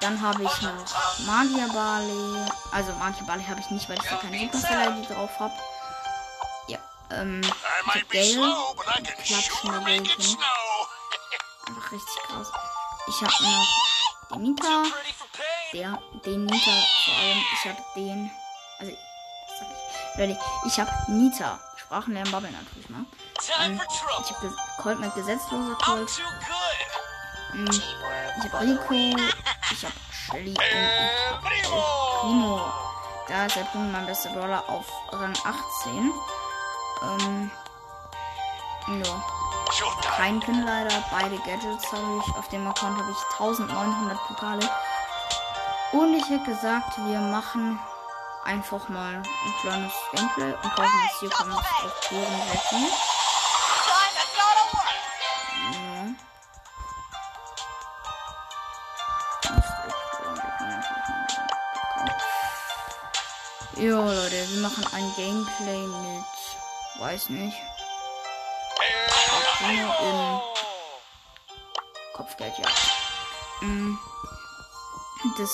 Dann 0.01 0.21
habe 0.23 0.43
ich 0.43 0.63
noch 0.63 1.19
Magier 1.27 1.69
Barley. 1.69 2.47
Also 2.73 2.93
Magier 2.95 3.25
Barley 3.27 3.45
habe 3.45 3.61
ich 3.61 3.71
nicht, 3.71 3.89
weil 3.89 3.99
ich 3.99 4.09
da 4.09 4.17
keine 4.17 4.39
Supercell-ID 4.39 5.11
drauf 5.11 5.31
habe. 5.39 5.53
Ja, 6.69 6.79
ähm, 7.11 7.43
ich 7.43 7.51
habe 7.51 8.05
be 8.07 8.17
Gale. 8.17 8.27
hin. 9.87 10.21
snow. 10.21 10.89
Einfach 11.69 11.93
richtig 11.93 12.23
krass. 12.29 12.53
Ich 13.09 13.21
habe 13.21 13.45
noch 14.31 14.39
den 14.39 14.57
pain? 14.57 14.93
Der, 15.73 15.99
den 16.25 16.47
Nita 16.47 16.71
vor 17.05 17.15
allem. 17.15 17.45
Ich 17.55 17.69
habe 17.69 17.83
den. 17.97 18.31
Also, 18.79 18.93
ich? 20.17 20.39
Ich 20.67 20.81
habe 20.81 20.91
Nita. 21.09 21.59
Sprachenlernen 21.91 22.31
Bubble 22.31 22.53
natürlich, 22.53 22.89
ne? 22.89 23.05
Ähm, 23.65 23.81
ich 24.23 24.33
habe 24.33 24.55
Colt 24.81 25.01
mit 25.01 25.13
gesetzloser 25.17 25.75
Colt. 25.85 26.23
Mm, 27.53 27.67
Ich 27.69 28.53
habe 28.53 28.61
Rico, 28.65 28.95
ich 29.73 29.85
habe 29.85 29.95
Shelly 30.13 30.51
und 30.51 31.53
ich 31.53 31.69
Primo. 32.21 32.61
Da 33.27 33.47
ist 33.47 33.57
der 33.57 33.63
Primo 33.63 33.91
mein 33.91 34.07
bester 34.07 34.31
Brawler 34.31 34.63
auf 34.69 34.87
Rang 35.11 35.33
18. 35.33 36.13
Ähm, 37.03 37.51
ja, 39.03 39.25
kein 40.17 40.39
Pin 40.39 40.63
leider. 40.65 41.03
Beide 41.11 41.39
Gadgets 41.39 41.91
habe 41.91 42.23
ich. 42.25 42.37
Auf 42.37 42.49
dem 42.51 42.69
Account 42.69 43.01
habe 43.01 43.11
ich 43.11 43.41
1900 43.41 44.17
Pokale. 44.29 44.71
Und 45.91 46.15
ich 46.15 46.29
hätte 46.31 46.45
gesagt, 46.45 46.97
wir 46.99 47.19
machen 47.19 47.81
einfach 48.45 48.89
mal 48.89 49.15
ein 49.17 49.55
kleines 49.61 49.93
Gameplay 50.13 50.53
und 50.53 50.75
kaufen 50.75 51.01
das 51.05 51.19
hier. 51.21 51.31
Ja. 51.31 51.37
Können 60.17 60.37
natürlich 60.37 60.91
mal- 60.91 62.17
Ja, 63.77 63.97
Leute, 64.13 64.49
wir 64.51 64.61
machen 64.61 64.85
ein 64.93 65.13
Gameplay 65.17 65.87
mit, 65.87 66.25
weiß 67.01 67.29
nicht, 67.31 67.57
im 69.61 69.67
Primo. 69.67 70.43
Kopfgeldjagd. 72.15 72.79
Mm, 73.63 73.95
Das, 75.39 75.51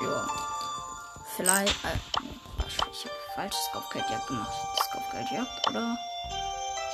ja, 0.00 0.26
vielleicht, 1.40 1.84
äh, 1.84 1.98
ich 2.66 3.04
habe 3.04 3.14
falsches 3.34 3.70
Kopfgeldjagd 3.72 4.26
gemacht. 4.26 4.52
Das 4.76 4.90
Kopfgeldjagd, 4.90 5.68
oder? 5.68 5.96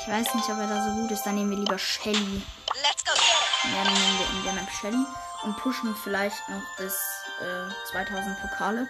Ich 0.00 0.08
weiß 0.08 0.34
nicht, 0.34 0.48
ob 0.48 0.58
er 0.58 0.68
da 0.68 0.84
so 0.84 0.90
gut 0.90 1.10
ist. 1.10 1.24
Dann 1.24 1.34
nehmen 1.34 1.50
wir 1.50 1.58
lieber 1.58 1.78
Shelly. 1.78 2.42
Let's 2.82 3.04
go 3.04 3.12
it. 3.12 3.74
Ja, 3.74 3.84
dann 3.84 3.92
nehmen 3.92 4.18
wir 4.18 4.38
in 4.38 4.44
der 4.44 4.52
Map 4.52 4.70
Shelly 4.70 5.04
und 5.42 5.56
pushen 5.56 5.94
vielleicht 5.96 6.48
noch 6.48 6.62
bis 6.76 6.96
äh, 7.40 7.90
2000 7.90 8.40
Pokale. 8.40 8.88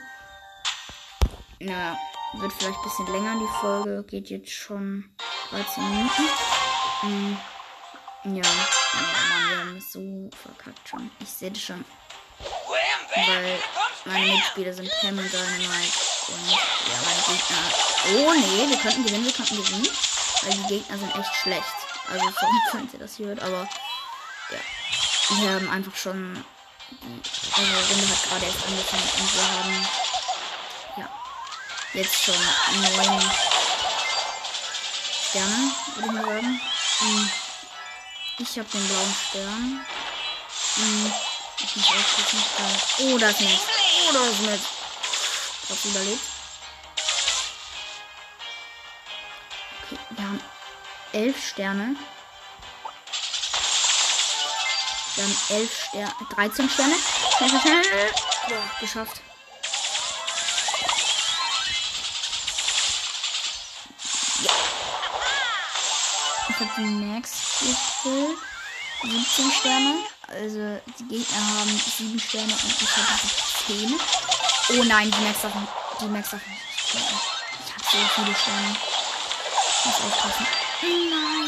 Ja, 1.58 1.96
wird 2.34 2.52
vielleicht 2.52 2.78
ein 2.78 2.84
bisschen 2.84 3.06
länger 3.12 3.38
die 3.38 3.60
Folge. 3.60 4.04
Geht 4.06 4.28
jetzt 4.28 4.52
schon 4.52 5.10
13 5.50 5.90
Minuten. 5.90 6.22
Mm, 7.02 7.36
ja, 8.36 8.44
oh 8.44 8.96
Mann, 8.96 9.48
wir 9.48 9.58
haben 9.58 9.76
es 9.78 9.92
so 9.92 10.30
verkackt 10.36 10.88
schon. 10.88 11.10
Ich 11.20 11.28
sehe 11.28 11.50
das 11.50 11.62
schon. 11.62 11.84
Weil 13.14 13.58
meine. 14.04 14.26
Mitspieler 14.34 14.72
sind 14.72 14.90
Pam 15.00 15.16
Dynamite. 15.16 15.98
Und 16.28 16.50
ja, 16.50 16.58
meine 17.04 17.22
Gegner. 17.26 17.62
Oh 18.14 18.32
nee, 18.34 18.70
wir 18.70 18.78
könnten 18.78 19.04
gewinnen, 19.04 19.24
wir 19.24 19.32
könnten 19.32 19.56
gewinnen. 19.56 19.88
Weil 20.42 20.52
die 20.52 20.66
Gegner 20.66 20.98
sind 20.98 21.14
echt 21.14 21.34
schlecht. 21.42 21.76
Also 22.10 22.24
sorry, 22.24 22.60
falls 22.70 22.92
ihr 22.92 22.98
das 23.00 23.18
hört, 23.18 23.40
aber 23.42 23.68
ja. 24.50 25.38
Wir 25.40 25.50
haben 25.54 25.70
einfach 25.70 25.96
schon 25.96 26.44
also 26.88 27.94
Runde 27.94 28.08
hat 28.08 28.22
gerade 28.28 28.46
erst 28.46 28.64
angefangen 28.66 29.10
und 29.18 29.34
wir 29.34 29.42
haben 29.50 29.88
ja 30.98 31.08
jetzt 31.94 32.24
schon 32.24 32.34
neun 32.34 33.30
Sterne, 35.28 35.72
würde 35.96 36.06
ich 36.06 36.12
mal 36.12 36.24
sagen. 36.24 36.60
Mm, 37.00 37.30
Ich 38.38 38.58
habe 38.58 38.68
den 38.68 38.86
blauen 38.86 39.14
Stern. 39.28 39.86
Ich 41.66 41.76
muss 41.76 41.86
aufpassen. 41.88 42.44
da- 42.58 43.04
Oh, 43.04 43.18
da 43.18 43.28
ist 43.30 43.40
Max. 43.40 43.60
Oh, 44.08 44.12
da 44.12 44.24
ist 44.26 44.40
Max. 44.42 44.60
Trotz 45.66 45.84
überlebt. 45.84 46.20
Okay, 49.84 49.98
wir 50.10 50.24
haben 50.24 50.40
elf 51.12 51.48
Sterne. 51.48 51.96
Wir 55.16 55.24
haben 55.24 55.38
elf 55.50 55.84
Sterne. 55.88 56.12
13 56.34 56.70
Sterne. 56.70 56.94
Schnell. 57.36 58.12
Ja, 58.48 58.56
geschafft. 58.80 59.20
Ja. 64.42 64.52
Ich 66.48 66.56
habe 66.60 66.70
die 66.76 66.82
Max 66.84 67.30
gekillt. 67.60 68.38
17 69.02 69.50
Sterne. 69.52 69.94
Also 70.28 70.80
die 70.98 71.04
Gegner 71.08 71.58
haben 71.58 71.80
7 71.98 72.18
Sterne 72.18 72.52
und 72.52 72.82
ich 72.82 72.96
habe 72.96 73.20
10. 73.66 73.94
Oh 74.70 74.84
nein, 74.84 75.10
die 75.10 75.24
Max 75.24 75.42
darf 75.42 75.52
die 76.00 76.06
Max 76.06 76.32
nicht 76.32 76.44
sterben. 76.88 77.20
Ich 77.64 77.72
habe 77.72 77.84
so 77.84 77.98
viele 78.14 78.34
Sterne. 78.34 78.76
Ich 79.78 79.86
muss 79.86 80.00
aufpassen. 80.00 80.46
Nein. 80.82 81.46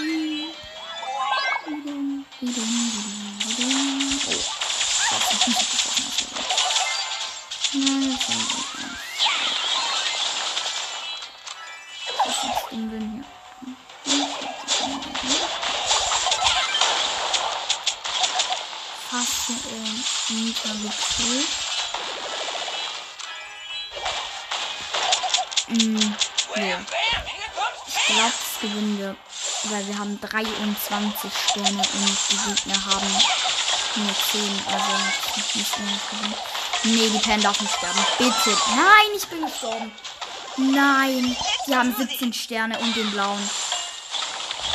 Oh. 2.40 2.58
Schwarze 5.08 5.35
Füße 5.37 5.64
geschossen. 5.70 6.04
das 6.06 6.20
war 6.20 6.35
gut. 6.38 7.85
Nein, 7.85 8.16
das 8.16 8.28
war 8.28 8.37
nicht. 8.37 8.77
Bam, 26.88 27.26
here 27.26 27.50
comes 27.54 27.86
Ich 27.86 28.06
glaube, 28.06 28.32
das 28.32 28.60
gewinnen 28.60 28.98
wir. 28.98 29.16
Weil 29.64 29.86
wir 29.86 29.98
haben 29.98 30.20
23 30.20 31.30
Sterne 31.50 31.78
und 31.78 32.18
die 32.30 32.36
Gegner 32.36 32.84
haben 32.86 33.08
nur 33.96 34.14
10. 34.30 34.62
Also 34.66 34.92
müssen 35.54 35.84
wir 35.84 35.92
nicht 35.92 36.10
gewinnen. 36.10 36.34
Nee, 36.84 37.10
die 37.10 37.18
Pen 37.18 37.42
darf 37.42 37.60
nicht 37.60 37.74
sterben. 37.74 37.98
Bitte. 38.18 38.56
Nein, 38.76 39.16
ich 39.16 39.26
bin 39.26 39.44
gestorben. 39.44 39.92
Nein. 40.56 41.36
Die 41.66 41.74
haben 41.74 41.94
17 41.96 42.32
Sterne 42.32 42.78
und 42.78 42.96
den 42.96 43.10
blauen. 43.10 43.50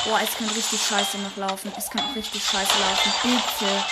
Boah, 0.05 0.19
es 0.21 0.37
kann 0.37 0.49
richtig 0.49 0.81
scheiße 0.85 1.17
noch 1.19 1.37
laufen. 1.37 1.71
Es 1.77 1.89
kann 1.89 2.09
auch 2.09 2.15
richtig 2.15 2.43
scheiße 2.43 2.73
laufen. 2.79 3.13
Bitte. 3.23 3.85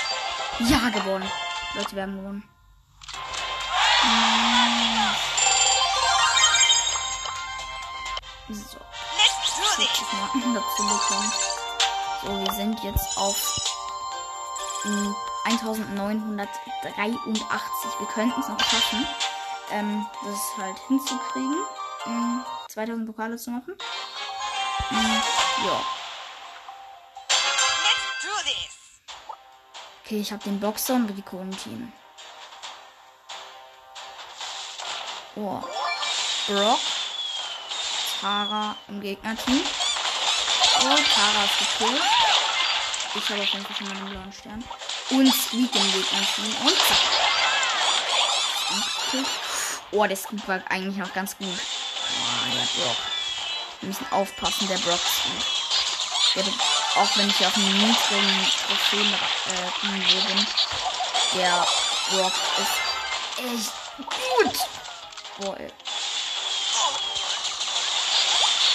Ja, 0.71 0.89
gewonnen. 0.89 1.31
Leute, 1.73 1.95
wir 1.95 2.03
haben 2.03 2.17
gewonnen. 2.17 2.43
Nice. 8.49 8.71
So. 8.71 8.77
So, 12.23 12.39
wir 12.39 12.53
sind 12.53 12.83
jetzt 12.83 13.17
auf 13.17 13.57
mm, 14.83 15.15
1983. 15.45 17.91
Wir 17.99 18.07
könnten 18.07 18.41
es 18.41 18.49
noch 18.49 18.59
schaffen, 18.59 19.07
ähm, 19.71 20.05
das 20.25 20.39
halt 20.57 20.77
hinzukriegen, 20.87 21.55
ähm, 22.05 22.43
2000 22.67 23.07
Pokale 23.07 23.37
zu 23.37 23.51
machen. 23.51 23.75
Mm, 24.89 25.21
ja. 25.65 26.00
Okay, 30.11 30.19
ich 30.19 30.31
habe 30.33 30.43
den 30.43 30.59
Boxer 30.59 30.95
und 30.95 31.09
Rico 31.09 31.39
im 31.39 31.57
Team. 31.57 31.89
Oh. 35.37 35.61
Brock. 36.47 36.79
Tara 38.19 38.75
im 38.89 38.99
Gegnerteam. 38.99 39.61
Oh, 40.81 40.83
Tara 40.83 41.45
ist 41.45 41.59
gekillt. 41.59 42.01
Ich 43.15 43.29
habe 43.29 43.41
auf 43.41 43.47
jeden 43.47 43.65
Fall 43.65 43.75
schon 43.77 43.87
mal 43.87 43.95
den 43.95 44.09
blauen 44.09 44.33
Stern. 44.33 44.61
Und 45.11 45.33
Squeak 45.33 45.73
im 45.73 45.91
Gegnerteam. 45.93 46.55
Und 46.61 46.77
zack. 46.77 46.97
Gekillt. 49.05 49.27
Oh, 49.91 50.05
der 50.05 50.17
Squeak 50.17 50.45
war 50.45 50.61
eigentlich 50.67 50.97
noch 50.97 51.13
ganz 51.13 51.37
gut. 51.37 51.47
Oh, 51.47 52.51
der 52.53 52.83
Brock. 52.83 52.97
Wir 53.79 53.87
müssen 53.87 54.11
aufpassen, 54.11 54.67
der 54.67 54.77
Brock 54.79 54.99
Squeak. 54.99 55.45
Der, 56.35 56.80
auch 56.95 57.17
wenn 57.17 57.29
ich 57.29 57.45
auf 57.45 57.55
einem 57.55 57.77
niedrigen 57.77 58.51
Trophäen 58.67 59.13
äh, 59.13 60.27
bin, 60.27 60.47
der 61.33 61.65
Brock 62.09 62.33
ist 62.57 62.91
echt 63.37 63.71
gut. 63.97 64.59
Boah, 65.37 65.57
ey. 65.57 65.71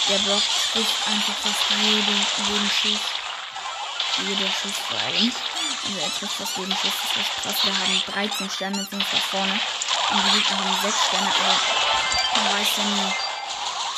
Der 0.08 0.18
Brock 0.18 0.42
trifft 0.72 1.08
einfach 1.08 1.34
fast 1.42 1.82
jeden, 1.82 2.26
jeden 2.48 2.70
Schuss. 2.70 3.00
Jeder 4.26 4.46
Schuss 4.46 4.78
vor 4.88 4.98
allem. 5.00 5.32
Also 5.84 5.98
er 5.98 6.14
trifft 6.18 6.36
fast 6.36 6.56
jeden 6.56 6.72
Schuss. 6.72 6.92
Das 7.02 7.10
ist 7.10 7.16
echt 7.20 7.42
krass. 7.42 7.64
Wir 7.64 7.78
haben 7.78 8.02
13 8.30 8.50
Sterne, 8.50 8.84
sind 8.84 9.02
da 9.02 9.16
vorne. 9.30 9.60
Und 10.10 10.22
die 10.24 10.38
Gegner 10.38 10.58
haben 10.58 10.82
6 10.82 10.94
Sterne, 11.08 11.28
aber 11.28 12.42
man 12.42 12.58
weiß 12.58 12.68
ja 12.78 12.84
nie. 12.84 13.12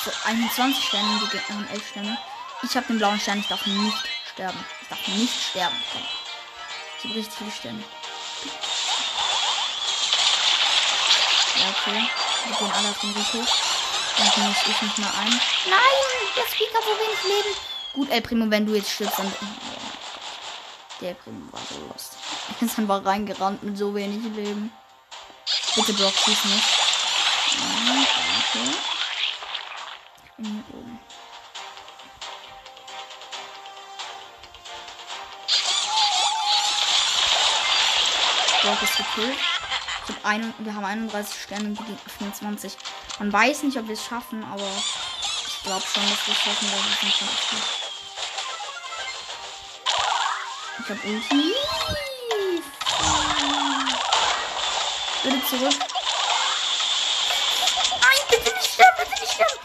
So, 0.04 0.10
21 0.24 0.84
Sterne, 0.84 1.20
die 1.22 1.28
Gegner 1.28 1.54
haben 1.56 1.68
11 1.68 1.88
Sterne. 1.90 2.18
Ich 2.62 2.76
habe 2.76 2.86
den 2.88 2.98
blauen 2.98 3.20
Stern, 3.20 3.38
ich 3.38 3.46
darf 3.46 3.64
nicht 3.66 4.08
sterben. 4.32 4.64
Ich 4.82 4.88
darf 4.88 5.08
nicht 5.08 5.48
sterben. 5.50 5.76
Ich 6.98 7.04
habe 7.04 7.14
richtig 7.14 7.34
viele 7.38 7.50
Sterne. 7.52 7.84
Ja, 11.56 11.68
okay. 11.70 12.10
Wir 12.46 12.56
gehen 12.56 12.72
alle 12.72 12.88
auf 12.88 12.98
den 13.00 13.10
Rico. 13.10 13.46
Dann 14.16 14.48
muss 14.48 14.56
ich 14.66 14.82
nicht 14.82 14.98
mal 14.98 15.10
ein. 15.20 15.40
Nein, 15.66 15.96
der 16.36 16.46
Speak 16.52 16.74
hat 16.74 16.82
so 16.82 16.90
wenig 16.90 17.22
Leben. 17.24 17.56
Gut, 17.94 18.10
ey, 18.10 18.20
Primo, 18.20 18.50
wenn 18.50 18.66
du 18.66 18.74
jetzt 18.74 18.90
stirbst, 18.90 19.18
dann. 19.18 19.32
Der 21.00 21.14
Primo 21.14 21.52
war 21.52 21.60
so 21.70 21.80
lost. 21.86 22.16
Er 22.60 22.66
ist 22.66 22.78
einfach 22.78 23.04
reingerannt 23.04 23.62
mit 23.62 23.78
so 23.78 23.94
wenig 23.94 24.24
Leben. 24.34 24.72
Bitte 25.76 25.92
Block, 25.92 26.12
schieß 26.12 26.44
nicht. 26.44 26.64
Ja, 30.38 30.48
Brock 38.68 38.82
ist 38.82 38.96
gekillt. 38.98 39.38
Ich 40.04 40.14
hab 40.14 40.24
ein, 40.26 40.52
wir 40.58 40.74
haben 40.74 40.84
31 40.84 41.42
Sterne 41.42 41.68
und 41.68 41.78
die 41.78 41.84
Gegner 41.84 41.98
24. 42.18 42.76
Man 43.18 43.32
weiß 43.32 43.62
nicht, 43.62 43.78
ob 43.78 43.86
wir 43.86 43.94
es 43.94 44.04
schaffen, 44.04 44.44
aber 44.44 44.62
ich 44.62 45.62
glaube 45.62 45.84
schon, 45.86 46.02
dass 46.02 46.26
wir 46.26 46.34
es 46.34 46.40
schaffen, 46.40 46.70
weil 46.70 46.78
wir 46.84 47.08
echt 47.08 47.18
gut. 47.18 47.28
Ich 50.80 50.90
hab 50.90 51.04
Ulti. 51.04 51.54
Bitte 55.22 55.46
zurück. 55.48 55.74
Nein, 58.00 58.20
bitte 58.28 58.54
nicht 58.54 58.72
sterben, 58.74 58.98
bitte 58.98 59.20
nicht 59.20 59.32
sterben. 59.32 59.58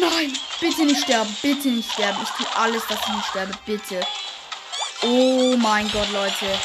Nein, 0.00 0.38
bitte 0.60 0.82
nicht 0.84 1.02
sterben, 1.02 1.36
bitte 1.42 1.68
nicht 1.68 1.92
sterben. 1.92 2.22
Ich 2.22 2.30
tue 2.30 2.56
alles, 2.56 2.86
dass 2.86 3.00
ich 3.00 3.14
nicht 3.14 3.28
sterbe, 3.28 3.52
bitte. 3.66 4.00
Oh 5.02 5.56
mein 5.58 5.90
Gott, 5.92 6.10
Leute. 6.10 6.58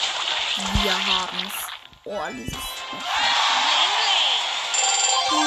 Wir 0.55 0.93
haben's. 1.05 1.64
Oh, 2.07 2.11
dieses. 2.31 2.53
Go. 5.29 5.37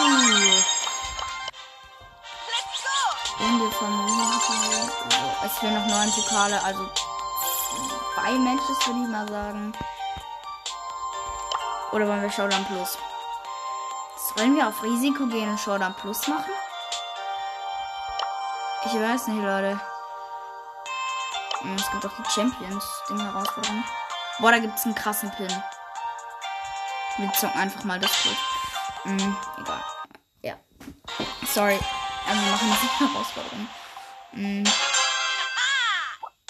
Und 3.40 3.60
wir 3.60 3.70
also, 3.80 5.46
es 5.46 5.58
fehlen 5.58 5.74
noch 5.74 5.86
neun 5.86 6.10
Pokale, 6.10 6.60
also 6.64 6.90
zwei 8.14 8.32
Matches 8.32 8.86
würde 8.86 9.02
ich 9.04 9.08
mal 9.08 9.28
sagen. 9.28 9.72
Oder 11.92 12.08
wollen 12.08 12.22
wir 12.22 12.32
Showdown 12.32 12.64
Plus? 12.66 12.98
Sollen 14.36 14.56
wir 14.56 14.66
auf 14.66 14.82
Risiko 14.82 15.26
gehen 15.26 15.48
und 15.48 15.60
Showdown 15.60 15.94
Plus 15.94 16.26
machen? 16.26 16.52
Ich 18.84 18.94
weiß 18.94 19.28
nicht, 19.28 19.44
Leute. 19.44 19.80
Hm, 21.60 21.76
Es 21.76 21.90
gibt 21.92 22.04
auch 22.04 22.16
die 22.18 22.30
Champions-Ding-Herausforderung. 22.30 23.84
Boah, 24.40 24.50
da 24.50 24.58
gibt 24.58 24.76
es 24.76 24.84
einen 24.84 24.96
krassen 24.96 25.30
Pin. 25.30 25.62
Wir 27.18 27.32
zocken 27.32 27.60
einfach 27.60 27.82
mal 27.82 27.98
das 27.98 28.12
gut. 28.22 28.36
Hm, 29.02 29.36
egal. 29.60 29.84
Ja. 30.42 30.54
Sorry. 31.52 31.78
Also 32.28 32.40
wir 32.40 32.50
machen 32.52 32.76
diese 32.80 33.12
Herausforderung. 33.12 33.68
Hm. 34.32 34.64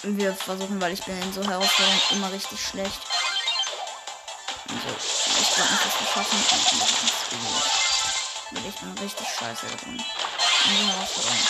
Wir 0.03 0.35
versuchen, 0.35 0.79
weil 0.79 0.93
ich 0.93 1.03
bin 1.03 1.19
in 1.19 1.33
so 1.33 1.43
Herausforderungen 1.43 2.01
immer 2.11 2.31
richtig 2.31 2.63
schlecht. 2.63 3.01
Also, 4.69 4.95
ich 5.41 5.55
glaube 5.55 5.71
nicht, 5.71 5.85
dass 5.85 5.99
wir 5.99 6.07
schaffen. 6.13 6.39
Weil 8.51 8.65
ich 8.67 8.75
bin 8.75 8.97
richtig 9.01 9.27
scheiße 9.27 9.65
drin. 9.65 9.97
In 10.65 10.77
so 10.77 10.93
Herausforderungen. 10.93 11.47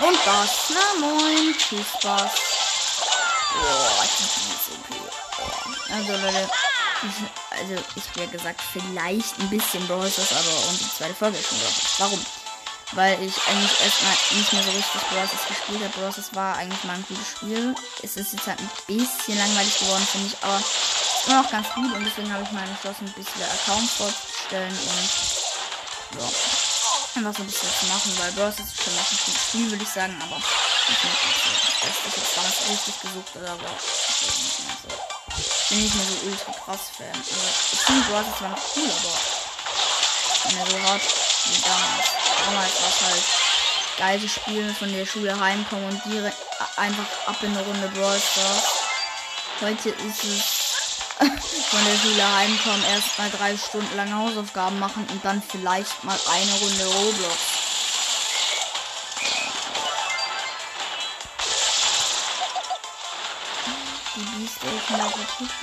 Und 0.00 0.18
das. 0.24 0.50
Na 0.70 1.06
moin. 1.06 1.54
Tschüss, 1.58 1.86
Spaß. 1.98 2.32
Boah, 3.52 4.04
ich 4.04 4.16
bin 4.16 4.26
so 4.26 4.72
okay. 4.72 5.02
Boah. 5.36 5.94
Also, 5.94 6.12
Leute. 6.12 6.48
Also, 7.60 7.74
ich 7.96 8.08
habe 8.10 8.20
ja 8.20 8.26
gesagt, 8.26 8.60
vielleicht 8.72 9.38
ein 9.40 9.50
bisschen 9.50 9.86
Brawl 9.88 10.10
Stars, 10.10 10.32
aber 10.32 10.68
unsere 10.68 10.90
zweite 10.90 11.14
Folge 11.14 11.38
ist 11.38 11.48
schon 11.48 11.58
Brawl. 11.58 11.72
Warum? 11.98 12.26
Weil 12.92 13.22
ich 13.22 13.34
eigentlich 13.46 13.80
erstmal 13.84 14.16
nicht 14.32 14.52
mehr 14.52 14.62
so 14.62 14.70
richtig 14.70 15.00
Brawl 15.10 15.26
Stars 15.26 15.48
gespielt 15.48 15.80
habe. 15.82 15.98
Brawl 15.98 16.12
Stars 16.12 16.34
war 16.34 16.56
eigentlich 16.56 16.84
mal 16.84 16.94
ein 16.94 17.04
gutes 17.08 17.28
Spiel. 17.28 17.74
Es 18.02 18.16
ist 18.16 18.32
jetzt 18.32 18.46
halt 18.46 18.60
ein 18.60 18.70
bisschen 18.86 19.36
langweilig 19.38 19.78
geworden, 19.78 20.06
finde 20.10 20.28
ich, 20.28 20.36
aber 20.42 20.62
immer 21.26 21.42
noch 21.42 21.50
ganz 21.50 21.68
gut 21.74 21.92
und 21.92 22.04
deswegen 22.04 22.32
habe 22.32 22.44
ich 22.44 22.52
mal 22.52 22.66
entschlossen, 22.66 23.06
ein 23.06 23.12
bisschen 23.12 23.42
Accounts 23.42 23.92
vorzustellen 23.94 24.72
und 24.72 25.10
ja, 26.18 26.26
einfach 27.16 27.34
so 27.36 27.42
ein 27.42 27.46
bisschen 27.46 27.68
zu 27.80 27.86
machen, 27.86 28.12
weil 28.18 28.32
Brawl 28.32 28.52
Stars 28.52 28.68
ist 28.68 28.82
schon 28.82 28.94
noch 28.94 29.10
ein 29.10 29.18
gutes 29.26 29.42
Spiel, 29.42 29.70
würde 29.70 29.82
ich 29.82 29.90
sagen, 29.90 30.16
aber 30.22 30.38
ich 30.38 31.04
nicht 31.04 31.42
so, 31.44 31.50
dass 31.84 31.96
ich 32.06 32.16
jetzt 32.16 32.36
damals 32.36 32.56
richtig 32.70 33.00
gesucht 33.02 33.36
oder 33.36 33.58
ich 33.60 34.67
bin 35.68 35.78
bin 35.78 35.84
nicht 35.84 35.94
so 35.94 36.26
ultra 36.28 36.52
krass 36.64 36.80
Fan. 36.96 37.06
Also, 37.12 37.34
ich 37.72 37.80
finde 37.80 38.06
Brawl 38.08 38.24
Stars 38.24 38.42
war 38.42 38.48
noch 38.50 38.76
cool, 38.76 38.90
aber 38.90 39.18
nicht 40.44 40.54
mehr 40.54 40.66
so 40.66 40.88
hart 40.88 41.02
wie 41.44 41.60
damals. 41.60 42.08
Damals 42.44 42.82
war 42.82 42.88
es 42.88 43.00
halt 43.02 43.24
geil 43.98 44.20
zu 44.20 44.28
spielen, 44.28 44.74
von 44.74 44.92
der 44.92 45.06
Schule 45.06 45.38
heimkommen 45.38 45.88
und 45.88 46.04
direkt 46.06 46.38
einfach 46.76 47.06
ab 47.26 47.36
in 47.42 47.50
eine 47.50 47.66
Runde 47.66 47.88
Brawl 47.88 48.18
Stars. 48.18 48.64
Heute 49.60 49.90
ist 49.90 50.24
es 50.24 50.58
von 51.70 51.84
der 51.84 51.98
Schule 51.98 52.36
heimkommen, 52.36 52.84
erstmal 52.84 53.30
drei 53.30 53.56
Stunden 53.56 53.96
lang 53.96 54.14
Hausaufgaben 54.14 54.78
machen 54.78 55.06
und 55.10 55.24
dann 55.24 55.42
vielleicht 55.42 56.02
mal 56.04 56.18
eine 56.30 56.52
Runde 56.52 56.86
Roblox. 56.86 57.57
Die 64.18 64.24
B-Station 64.24 64.98
da 64.98 65.08
verpufft 65.10 65.54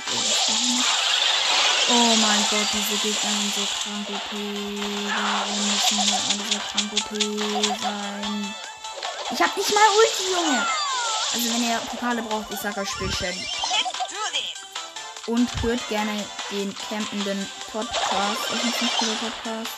Oh 1.88 2.16
mein 2.16 2.46
Gott, 2.50 2.66
diese 2.72 2.96
Gegner 3.02 3.30
sind 3.30 3.54
so 3.54 3.66
krank 3.82 4.08
OP. 4.08 4.32
Warum 4.32 5.58
müssen 5.70 6.00
hier 6.00 6.20
alle 6.30 6.44
so 6.50 6.58
krank 6.70 6.90
OP 6.94 7.10
sein? 7.82 8.54
Ich 9.30 9.42
hab 9.42 9.56
nicht 9.56 9.74
mal 9.74 9.88
Ulti, 9.98 10.32
Junge. 10.32 10.66
Also 11.34 11.52
wenn 11.52 11.68
ihr 11.68 11.78
Pokale 11.90 12.22
braucht, 12.22 12.50
ich 12.50 12.58
sag 12.60 12.78
euch, 12.78 12.88
this. 12.98 13.20
Und 15.26 15.50
hört 15.62 15.86
gerne 15.88 16.24
den 16.50 16.74
campenden 16.88 17.50
Podcast. 17.70 18.40
Das 18.50 18.64
ist 18.64 18.80
ein 18.80 18.90
cooler 18.98 19.16
Podcast. 19.16 19.70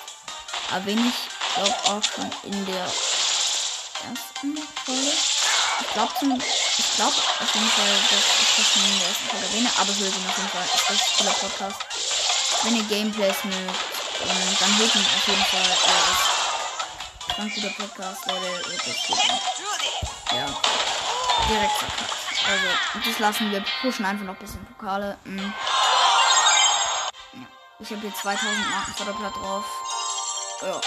Erwähne 0.72 1.08
ich, 1.08 1.54
glaube 1.54 1.74
auch 1.84 2.02
schon 2.04 2.30
in 2.44 2.66
der 2.66 2.84
ersten 4.04 4.56
Folge. 4.84 5.37
Ich 5.80 5.92
glaube 5.92 6.12
zum. 6.18 6.40
Ich 6.40 6.96
glaube 6.96 7.16
auf 7.16 7.54
jeden 7.54 7.68
Fall, 7.70 7.94
dass 8.10 8.24
ich 8.40 8.56
das 8.56 8.76
in 8.76 8.98
der 8.98 9.08
ersten 9.08 9.28
Folge 9.28 9.46
erwähne, 9.46 9.70
aber 9.78 9.94
hört 9.94 10.16
ihn 10.16 10.28
auf 10.28 10.36
jeden 10.36 10.48
Fall. 10.50 10.66
Das 10.72 10.90
ist 10.90 10.90
ein 10.90 11.16
cooler 11.18 11.34
Podcast. 11.34 11.78
Wenn 12.64 12.76
ihr 12.76 12.82
Gameplays 12.84 13.44
mögt, 13.44 13.78
ähm, 14.26 14.56
dann 14.60 14.78
hört 14.78 14.94
ihn 14.94 15.06
auf 15.06 15.28
jeden 15.28 15.44
Fall. 15.44 15.70
Ist 17.28 17.38
ein 17.38 17.50
guter 17.54 17.70
Podcast, 17.70 18.26
Leute. 18.26 18.62
Das 18.62 18.82
this. 18.82 19.08
Ja. 20.32 20.46
Direkt 21.48 21.72
verkackt. 21.72 22.18
Also, 22.50 23.08
das 23.10 23.18
lassen 23.18 23.50
wir. 23.50 23.64
Pushen 23.80 24.04
einfach 24.04 24.24
noch 24.24 24.34
ein 24.34 24.40
bisschen 24.40 24.64
Pokale. 24.66 25.16
Ja. 25.24 25.52
Ich 27.80 27.90
habe 27.90 28.00
hier 28.00 28.14
2000 28.14 28.70
Marken 28.70 28.94
Vorderblatt 28.94 29.36
drauf. 29.36 29.64
Ja. 30.62 30.80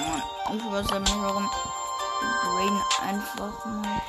ja. 0.00 0.54
Ich 0.54 0.64
weiß 0.64 0.86
ja 0.90 0.98
nicht 1.00 1.20
warum. 1.20 1.50
Brain 2.20 2.82
einfach 3.02 3.64
mal 3.64 4.02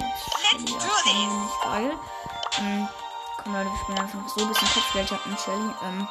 nicht 0.58 1.64
geil. 1.64 1.92
Mm. 2.62 2.88
Komm 3.44 3.54
Leute, 3.54 3.70
wir 3.70 3.78
spielen 3.84 4.00
einfach 4.00 4.20
so 4.28 4.42
ein 4.42 4.48
bisschen 4.48 4.68
Kopfgeld. 4.70 5.26
Mit 5.26 5.40
Shelly. 5.40 5.72
Ähm, 5.84 6.08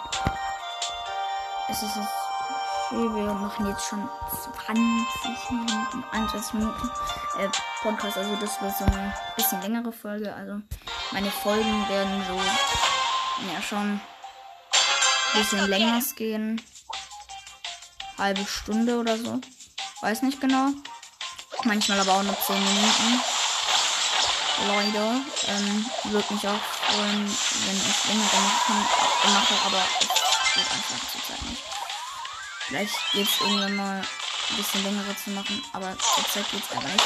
es 1.69 1.83
ist 1.83 1.97
jetzt 1.97 2.09
viel. 2.89 3.15
Wir 3.15 3.33
machen 3.33 3.67
jetzt 3.67 3.87
schon 3.87 4.09
20 4.67 5.51
Minuten, 5.51 6.05
21 6.13 6.55
Minuten 6.55 6.91
äh, 7.39 7.49
Podcast. 7.83 8.17
Also 8.17 8.37
das 8.37 8.61
wird 8.61 8.77
so 8.77 8.85
eine 8.85 9.15
bisschen 9.37 9.61
längere 9.63 9.93
Folge. 9.93 10.33
Also 10.35 10.61
meine 11.13 11.31
Folgen 11.31 11.89
werden 11.89 12.23
so 12.29 12.35
ja 13.53 13.63
schon 13.63 14.01
ein 15.35 15.41
bisschen 15.41 15.69
länger 15.69 16.01
gehen. 16.17 16.61
Halbe 18.19 18.45
Stunde 18.47 18.99
oder 18.99 19.19
so. 19.19 19.41
Weiß 20.01 20.23
nicht 20.23 20.41
genau. 20.41 20.71
Manchmal 21.67 21.99
aber 21.99 22.13
auch 22.13 22.23
nur 22.23 22.39
10 22.47 22.55
Minuten. 22.63 23.21
Leute, 24.69 25.21
ähm, 25.49 25.87
würde 26.05 26.35
mich 26.35 26.47
auch 26.47 26.61
freuen, 26.89 27.27
wenn 27.67 27.77
ich 27.77 28.05
längere 28.07 28.37
machen, 28.41 28.89
mache, 29.35 29.55
aber 29.67 29.83
es 30.01 30.55
geht 30.55 30.71
einfach 30.71 31.11
zur 31.11 31.23
Zeit 31.27 31.43
nicht. 31.51 31.63
Vielleicht 32.69 32.95
geht's 33.13 33.41
irgendwann 33.41 33.75
mal 33.75 34.01
ein 34.01 34.57
bisschen 34.57 34.85
längere 34.85 35.17
zu 35.17 35.31
machen, 35.31 35.65
aber 35.73 35.97
zurzeit 35.99 36.49
geht's 36.53 36.71
einfach 36.71 36.89
nicht. 36.89 37.05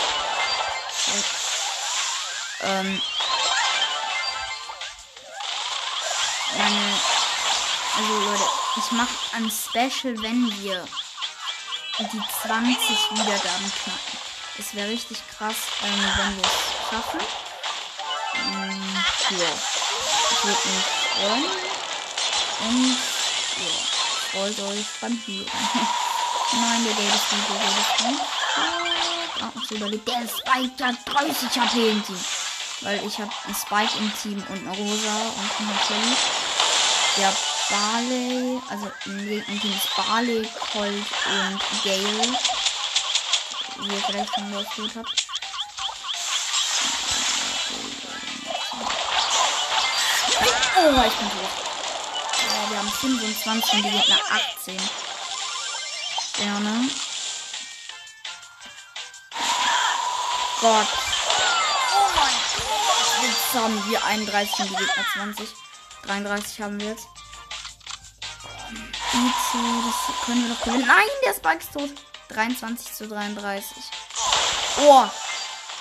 Weil, 2.60 2.70
ähm, 2.70 3.02
meine, 6.58 7.00
also 7.96 8.30
Leute, 8.30 8.44
ich 8.76 8.92
mache 8.92 9.14
ein 9.36 9.50
Special, 9.50 10.22
wenn 10.22 10.50
wir 10.60 10.84
die 11.98 12.22
20 12.42 13.10
Wiedergaben 13.12 13.72
knacken. 13.82 14.29
Das 14.56 14.74
wäre 14.74 14.88
richtig 14.88 15.18
krass, 15.36 15.56
ähm, 15.82 16.04
wenn 16.16 16.36
wir 16.36 16.44
es 16.44 16.90
schaffen. 16.90 17.20
Ähm, 18.34 19.04
ja. 19.30 19.52
Ich 20.30 20.44
würde 20.44 20.68
mich 20.68 20.84
freuen. 21.14 21.44
Und 22.60 22.96
ja, 23.56 23.72
freut 24.32 24.58
euch 24.70 24.86
beim 25.00 25.22
Hören. 25.26 25.46
Nein, 26.52 26.84
der 26.84 26.94
Geld 26.94 27.14
ist 27.14 27.32
nicht, 27.32 27.48
der 27.48 28.10
nicht. 28.10 28.20
Ah, 29.40 29.52
so 29.68 29.74
überlegt. 29.76 30.08
Der 30.08 30.28
Spike 30.28 30.84
hat 30.84 30.96
30 31.06 31.60
HP 31.60 31.90
im 31.90 32.04
Team. 32.04 32.20
Weil 32.82 33.06
ich 33.06 33.18
habe 33.18 33.30
einen 33.44 33.54
Spike 33.54 33.98
im 33.98 34.12
Team 34.20 34.44
und 34.48 34.66
eine 34.66 34.76
Rosa 34.76 35.16
und 35.36 35.50
eine 35.58 35.78
Shelly. 35.86 36.16
Der 37.16 37.32
Barley, 37.70 38.60
also 38.68 38.90
im 39.06 39.28
linken 39.28 39.60
Team 39.60 39.72
ist 39.72 39.96
Barley, 39.96 40.48
Colt 40.72 41.06
und 41.26 41.84
Gale. 41.84 42.38
Ihr 43.82 44.02
vielleicht 44.06 44.34
schon 44.34 44.50
gehört 44.50 44.66
habt. 44.96 45.26
Oh, 50.76 51.02
ich 51.06 51.14
bin 51.14 51.30
tot. 51.30 51.50
Ja, 52.42 52.70
wir 52.70 52.78
haben 52.78 52.90
25 52.90 53.72
und 53.72 53.82
die 53.84 53.90
Gegner 53.90 54.18
18. 54.58 54.76
Gerne. 56.36 56.90
Gott. 60.60 60.86
Oh 61.92 62.08
mein 62.16 62.34
Gott. 62.56 63.22
Jetzt 63.22 63.54
haben 63.54 63.90
wir 63.90 64.04
31 64.04 64.58
und 64.60 64.70
die 64.70 64.76
Gegner 64.76 65.06
20. 65.14 65.48
33 66.02 66.60
haben 66.60 66.80
wir 66.80 66.90
jetzt. 66.90 67.06
Bitte, 69.12 69.58
das 69.86 70.26
können 70.26 70.48
wir 70.48 70.54
doch 70.54 70.64
gewinnen. 70.64 70.86
Nein, 70.86 71.08
der 71.24 71.34
Spike 71.34 71.58
ist 71.58 71.72
tot. 71.72 72.09
23 72.30 72.94
zu 72.94 73.08
33. 73.08 73.76
Oh. 74.82 75.04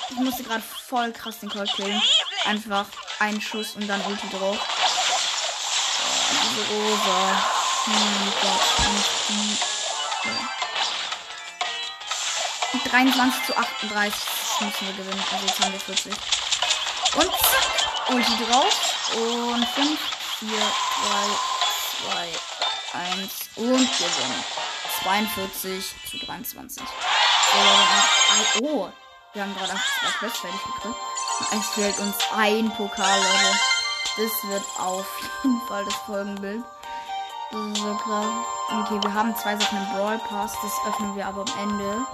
Ich 0.10 0.18
musste 0.18 0.44
gerade 0.44 0.64
voll 0.88 1.12
krass 1.12 1.40
den 1.40 1.50
Colt 1.50 1.72
killen. 1.74 2.02
Einfach 2.46 2.86
ein 3.20 3.40
Schuss 3.40 3.76
und 3.76 3.88
dann 3.88 4.04
Ulti 4.06 4.28
drauf. 4.30 4.58
Oh, 6.02 6.06
diese 6.44 6.68
Rosa. 6.74 7.44
Hm, 7.86 8.34
Gott. 8.42 8.62
Hm, 9.28 9.58
hm. 10.24 10.38
23 12.92 13.46
zu 13.46 13.58
38 13.58 14.40
das 14.60 14.68
müssen 14.68 14.88
wir 14.88 14.94
gewinnen. 15.04 15.24
Also 15.32 15.46
jetzt 15.46 15.60
haben 15.62 15.72
wir 15.72 15.80
40. 15.80 16.12
Und 17.16 17.32
zack. 17.32 18.10
Ulti 18.10 18.44
drauf. 18.44 18.76
Und 19.16 19.66
5, 19.66 19.98
4, 20.40 20.50
3, 20.50 20.58
2, 22.12 22.28
1. 23.22 23.32
Und 23.56 23.90
gewinnen. 23.98 24.44
42 25.04 25.96
zu 26.10 26.18
23. 26.26 26.84
So, 26.84 27.58
Leute, 27.58 27.80
noch 27.80 28.56
ein- 28.56 28.64
Oh, 28.64 28.90
wir 29.34 29.42
haben 29.44 29.56
gerade 29.56 29.74
das 29.74 30.14
Quest 30.20 30.38
fertig 30.38 30.60
gekriegt. 30.64 30.96
Es 31.52 31.68
fehlt 31.70 32.00
uns 32.00 32.16
ein 32.36 32.72
Pokal, 32.76 33.20
Leute. 33.20 33.60
Das 34.18 34.50
wird 34.52 34.66
auf 34.78 35.06
jeden 35.44 35.62
Fall 35.68 35.86
das 35.86 35.96
Folgenbild. 36.06 36.64
Das 37.52 37.62
ist 37.62 37.78
so 37.78 37.96
krass. 37.96 38.26
Okay, 38.70 39.00
wir 39.02 39.14
haben 39.14 39.36
zwei 39.38 39.58
Sachen 39.58 39.78
im 39.80 39.90
Brawl 39.94 40.20
Pass. 40.20 40.54
Das 40.62 40.72
öffnen 40.88 41.16
wir 41.16 41.26
aber 41.28 41.42
am 41.42 41.60
Ende. 41.70 42.06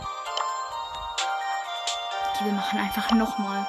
Okay, 2.33 2.45
wir 2.45 2.53
machen 2.53 2.79
einfach 2.79 3.11
nochmal. 3.11 3.67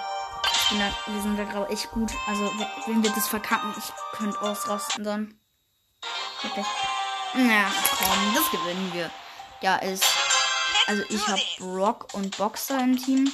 Wir 1.06 1.22
sind 1.22 1.36
da 1.38 1.44
gerade 1.44 1.68
echt 1.72 1.90
gut. 1.92 2.10
Also, 2.28 2.42
wenn- 2.86 3.02
wir 3.02 3.10
das 3.12 3.28
verkacken, 3.28 3.72
ich 3.78 3.92
könnte 4.18 4.40
ausrasten 4.42 5.04
dann. 5.04 5.40
Wirklich. 6.42 6.66
Na, 7.38 7.70
komm, 7.98 8.34
das 8.34 8.50
gewinnen 8.50 8.90
wir. 8.94 9.10
Ja, 9.60 9.76
ist. 9.76 10.04
Also, 10.86 11.02
ich 11.10 11.26
habe 11.26 11.42
Brock 11.58 12.08
und 12.14 12.36
Boxer 12.38 12.80
im 12.80 12.96
Team. 12.96 13.30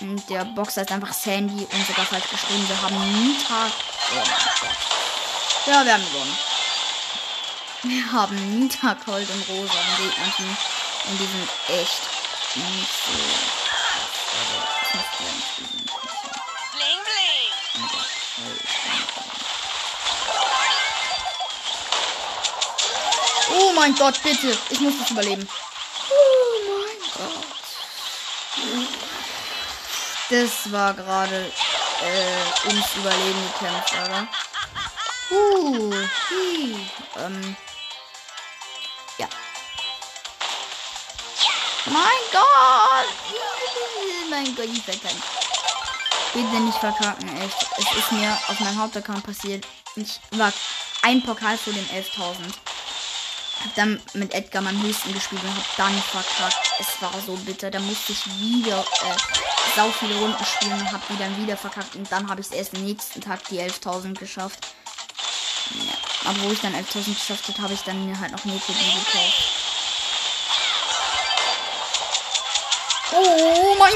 Und 0.00 0.28
der 0.30 0.44
Boxer 0.44 0.82
ist 0.82 0.92
einfach 0.92 1.12
Sandy 1.12 1.66
und 1.70 1.86
sogar 1.86 2.06
falsch 2.06 2.30
geschrieben. 2.30 2.66
Wir 2.68 2.80
haben 2.80 3.26
Nita. 3.26 3.66
Oh 3.66 4.14
mein 4.14 4.24
Gott. 4.60 4.76
Ja, 5.66 5.84
wir 5.84 5.94
haben 5.94 6.04
gewonnen. 6.04 6.38
Wir 7.82 8.12
haben 8.12 8.58
Nita, 8.60 8.94
Colt 8.94 9.28
und 9.28 9.48
Rosa 9.48 9.74
im 9.74 10.04
Gegnerteam. 10.04 10.56
Und 11.08 11.20
die 11.20 11.26
sind 11.26 11.48
echt 11.68 12.02
nicht 12.56 12.88
so. 13.06 13.65
Mein 23.76 23.94
Gott, 23.94 24.20
bitte. 24.22 24.56
Ich 24.70 24.80
muss 24.80 24.94
das 24.98 25.10
überleben. 25.10 25.46
Oh 26.10 26.82
mein 26.82 26.98
Gott. 27.16 27.46
Das 30.30 30.72
war 30.72 30.94
gerade 30.94 31.52
äh, 32.02 32.68
ums 32.68 32.94
Überleben 32.96 33.52
gekämpft, 33.52 33.92
oder? 33.92 34.26
Uh, 35.30 35.92
hi. 36.30 36.88
ähm. 37.18 37.56
Ja. 39.18 39.28
Mein 41.86 42.22
Gott. 42.32 43.08
Mein 44.30 44.56
Gott, 44.56 44.66
ich 44.66 44.82
verkannt. 44.82 45.22
Bitte 46.32 46.60
nicht 46.60 46.78
verkacken, 46.78 47.28
echt. 47.42 47.66
Es 47.78 47.98
ist 47.98 48.12
mir 48.12 48.32
auf 48.48 48.58
meinem 48.60 48.80
Hauptaccount 48.80 49.24
passiert. 49.24 49.64
Ich 49.94 50.20
war 50.32 50.52
ein 51.02 51.22
Pokal 51.22 51.56
vor 51.56 51.72
den 51.72 51.86
11.000. 51.88 52.52
Hab 53.64 53.74
dann 53.74 54.00
mit 54.14 54.34
Edgar 54.34 54.62
meinen 54.62 54.82
höchsten 54.82 55.12
gespielt 55.12 55.42
und 55.42 55.56
hab 55.56 55.76
dann 55.76 56.02
verkackt. 56.02 56.70
Es 56.78 57.00
war 57.00 57.12
so 57.24 57.34
bitter. 57.36 57.70
Da 57.70 57.80
musste 57.80 58.12
ich 58.12 58.26
wieder 58.38 58.78
äh, 58.78 59.16
sau 59.74 59.90
viele 59.90 60.16
Runden 60.18 60.44
spielen 60.44 60.80
und 60.80 60.92
hab 60.92 61.06
die 61.08 61.16
dann 61.16 61.36
wieder 61.42 61.56
verkackt. 61.56 61.96
Und 61.96 62.10
dann 62.12 62.28
habe 62.28 62.40
ich 62.40 62.48
es 62.48 62.52
erst 62.52 62.74
am 62.74 62.84
nächsten 62.84 63.20
Tag 63.20 63.46
die 63.48 63.60
11.000 63.60 64.18
geschafft. 64.18 64.66
Ja. 65.74 66.30
Aber 66.30 66.42
wo 66.42 66.50
ich 66.50 66.60
dann 66.60 66.74
11.000 66.74 67.14
geschafft 67.14 67.48
habe, 67.48 67.62
habe 67.62 67.74
ich 67.74 67.80
dann 67.82 68.06
mir 68.06 68.18
halt 68.18 68.32
noch 68.32 68.44
Neko 68.44 68.72
gekauft. 68.72 69.56
Oh 73.12 73.76
mein. 73.78 73.92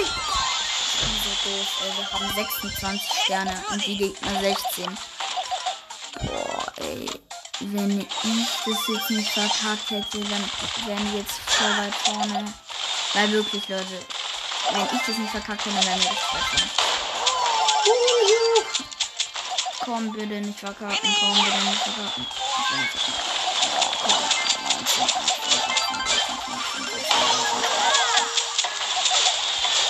Wir 1.42 2.12
haben 2.12 2.34
26 2.34 3.00
Sterne 3.24 3.64
und 3.70 3.86
die 3.86 3.96
Gegner 3.96 4.40
16. 4.40 4.98
Boah, 6.22 6.72
ey. 6.76 7.10
Wenn 7.62 8.00
ich 8.00 8.06
das 8.64 8.88
jetzt 8.88 9.10
nicht 9.10 9.32
verkackt 9.32 9.90
hätte, 9.90 10.18
dann 10.18 10.50
wären 10.86 11.12
wir 11.12 11.20
jetzt 11.20 11.40
voll 11.46 11.76
weit 11.76 11.94
vorne. 11.94 12.54
Weil 13.12 13.32
wirklich, 13.32 13.68
Leute. 13.68 13.98
Wenn 14.72 14.84
ich 14.84 15.02
das 15.06 15.18
nicht 15.18 15.30
verkackt 15.30 15.66
hätte, 15.66 15.76
dann 15.76 15.84
wären 15.84 16.02
wir 16.02 16.10
richtig 16.10 16.32
weit 16.32 16.42
vorne. 16.42 16.70
Komm 19.84 20.12
bitte 20.12 20.40
nicht 20.40 20.58
verkacken, 20.58 21.16
komm 21.20 21.44
bitte 21.44 21.58
nicht 21.58 21.82
verkacken. 21.82 22.26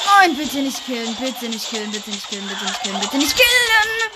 Nein, 0.07 0.37
bitte 0.37 0.57
nicht 0.57 0.85
killen, 0.87 1.15
bitte 1.17 1.49
nicht 1.49 1.71
killen, 1.71 1.91
bitte 1.93 2.11
nicht 2.11 2.29
killen, 2.29 2.49
bitte 2.49 2.65
nicht 2.65 2.83
killen, 2.83 3.01
bitte 3.01 3.17
nicht 3.17 3.37
killen. 3.37 4.11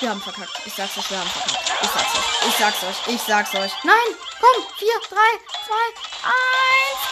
Wir 0.00 0.10
haben 0.10 0.20
verkackt. 0.20 0.60
Ich 0.64 0.74
sag's 0.74 0.98
euch, 0.98 1.10
wir 1.10 1.18
haben 1.20 1.30
verkackt. 1.30 1.59
Ich 1.82 1.90
sag's 1.90 2.14
euch, 2.14 2.46
ich 2.48 2.56
sag's 2.56 2.82
euch, 2.82 3.14
ich 3.14 3.22
sag's 3.22 3.54
euch. 3.54 3.72
Nein, 3.84 4.14
komm, 4.40 4.64
4, 4.78 4.88
3, 5.08 5.16
2, 5.66 5.74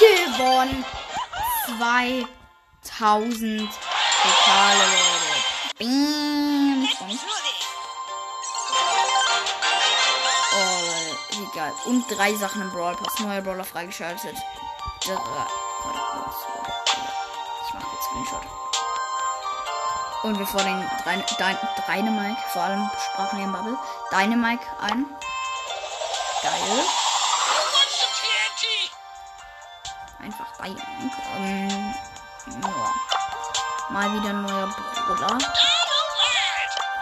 1, 0.04 0.36
gewonnen. 0.36 0.84
2000 2.90 3.70
Pokale, 4.22 4.84
this. 5.78 7.18
Oh, 10.54 11.50
geil. 11.54 11.72
Und 11.84 12.04
drei 12.10 12.34
Sachen 12.34 12.62
im 12.62 12.70
Brawl 12.72 12.96
Pass. 12.96 13.18
Neuer 13.20 13.40
Brawler 13.42 13.64
freigeschaltet. 13.64 14.36
Drei. 15.04 15.14
Ich 17.66 17.74
mach 17.74 17.92
jetzt 17.92 18.04
Screenshot. 18.04 18.57
Und 20.22 20.38
wir 20.38 20.46
fordern 20.46 20.88
Dein, 21.04 21.24
Dein, 21.38 21.56
Dynamike, 21.86 22.40
vor 22.52 22.62
allem 22.62 22.90
Sprachlehren 23.12 23.52
Bubble. 23.52 23.78
Dynamike 24.10 24.66
ein. 24.80 25.06
Geil. 26.42 26.84
Einfach 30.20 30.46
Dynamike. 30.58 31.22
Ähm. 31.36 31.94
Mal 33.90 34.12
wieder 34.12 34.30
ein 34.30 34.42
neuer 34.42 34.74
alert! 35.08 35.44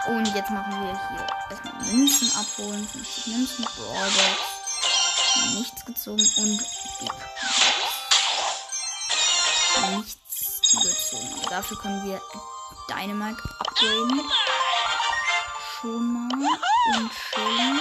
Und 0.07 0.25
jetzt 0.33 0.49
machen 0.51 0.71
wir 0.81 0.99
hier 1.09 1.27
erstmal 1.49 1.73
Münzen 1.83 2.31
abholen. 2.37 2.87
50 2.87 3.27
Münzen, 3.27 3.65
Brawlbox. 3.75 4.57
Nichts 5.55 5.85
gezogen 5.85 6.29
und 6.37 6.57
Big. 6.99 7.11
Nichts 9.97 10.61
gezogen. 10.71 11.41
Dafür 11.49 11.77
können 11.79 12.05
wir 12.05 12.21
Dynamite 12.89 13.41
upgraden. 13.59 14.21
Schon 15.81 16.13
mal. 16.13 16.47
Und 16.95 17.11
Shelly. 17.11 17.79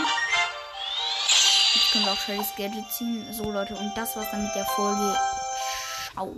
Jetzt 1.75 1.92
können 1.92 2.05
wir 2.05 2.12
auch 2.12 2.19
Shellys 2.19 2.55
Gadget 2.57 2.90
ziehen. 2.90 3.33
So 3.33 3.51
Leute, 3.51 3.75
und 3.75 3.95
das 3.95 4.16
war's 4.16 4.31
dann 4.31 4.45
mit 4.45 4.55
der 4.55 4.66
Folge. 4.66 5.16
Ciao. 6.12 6.35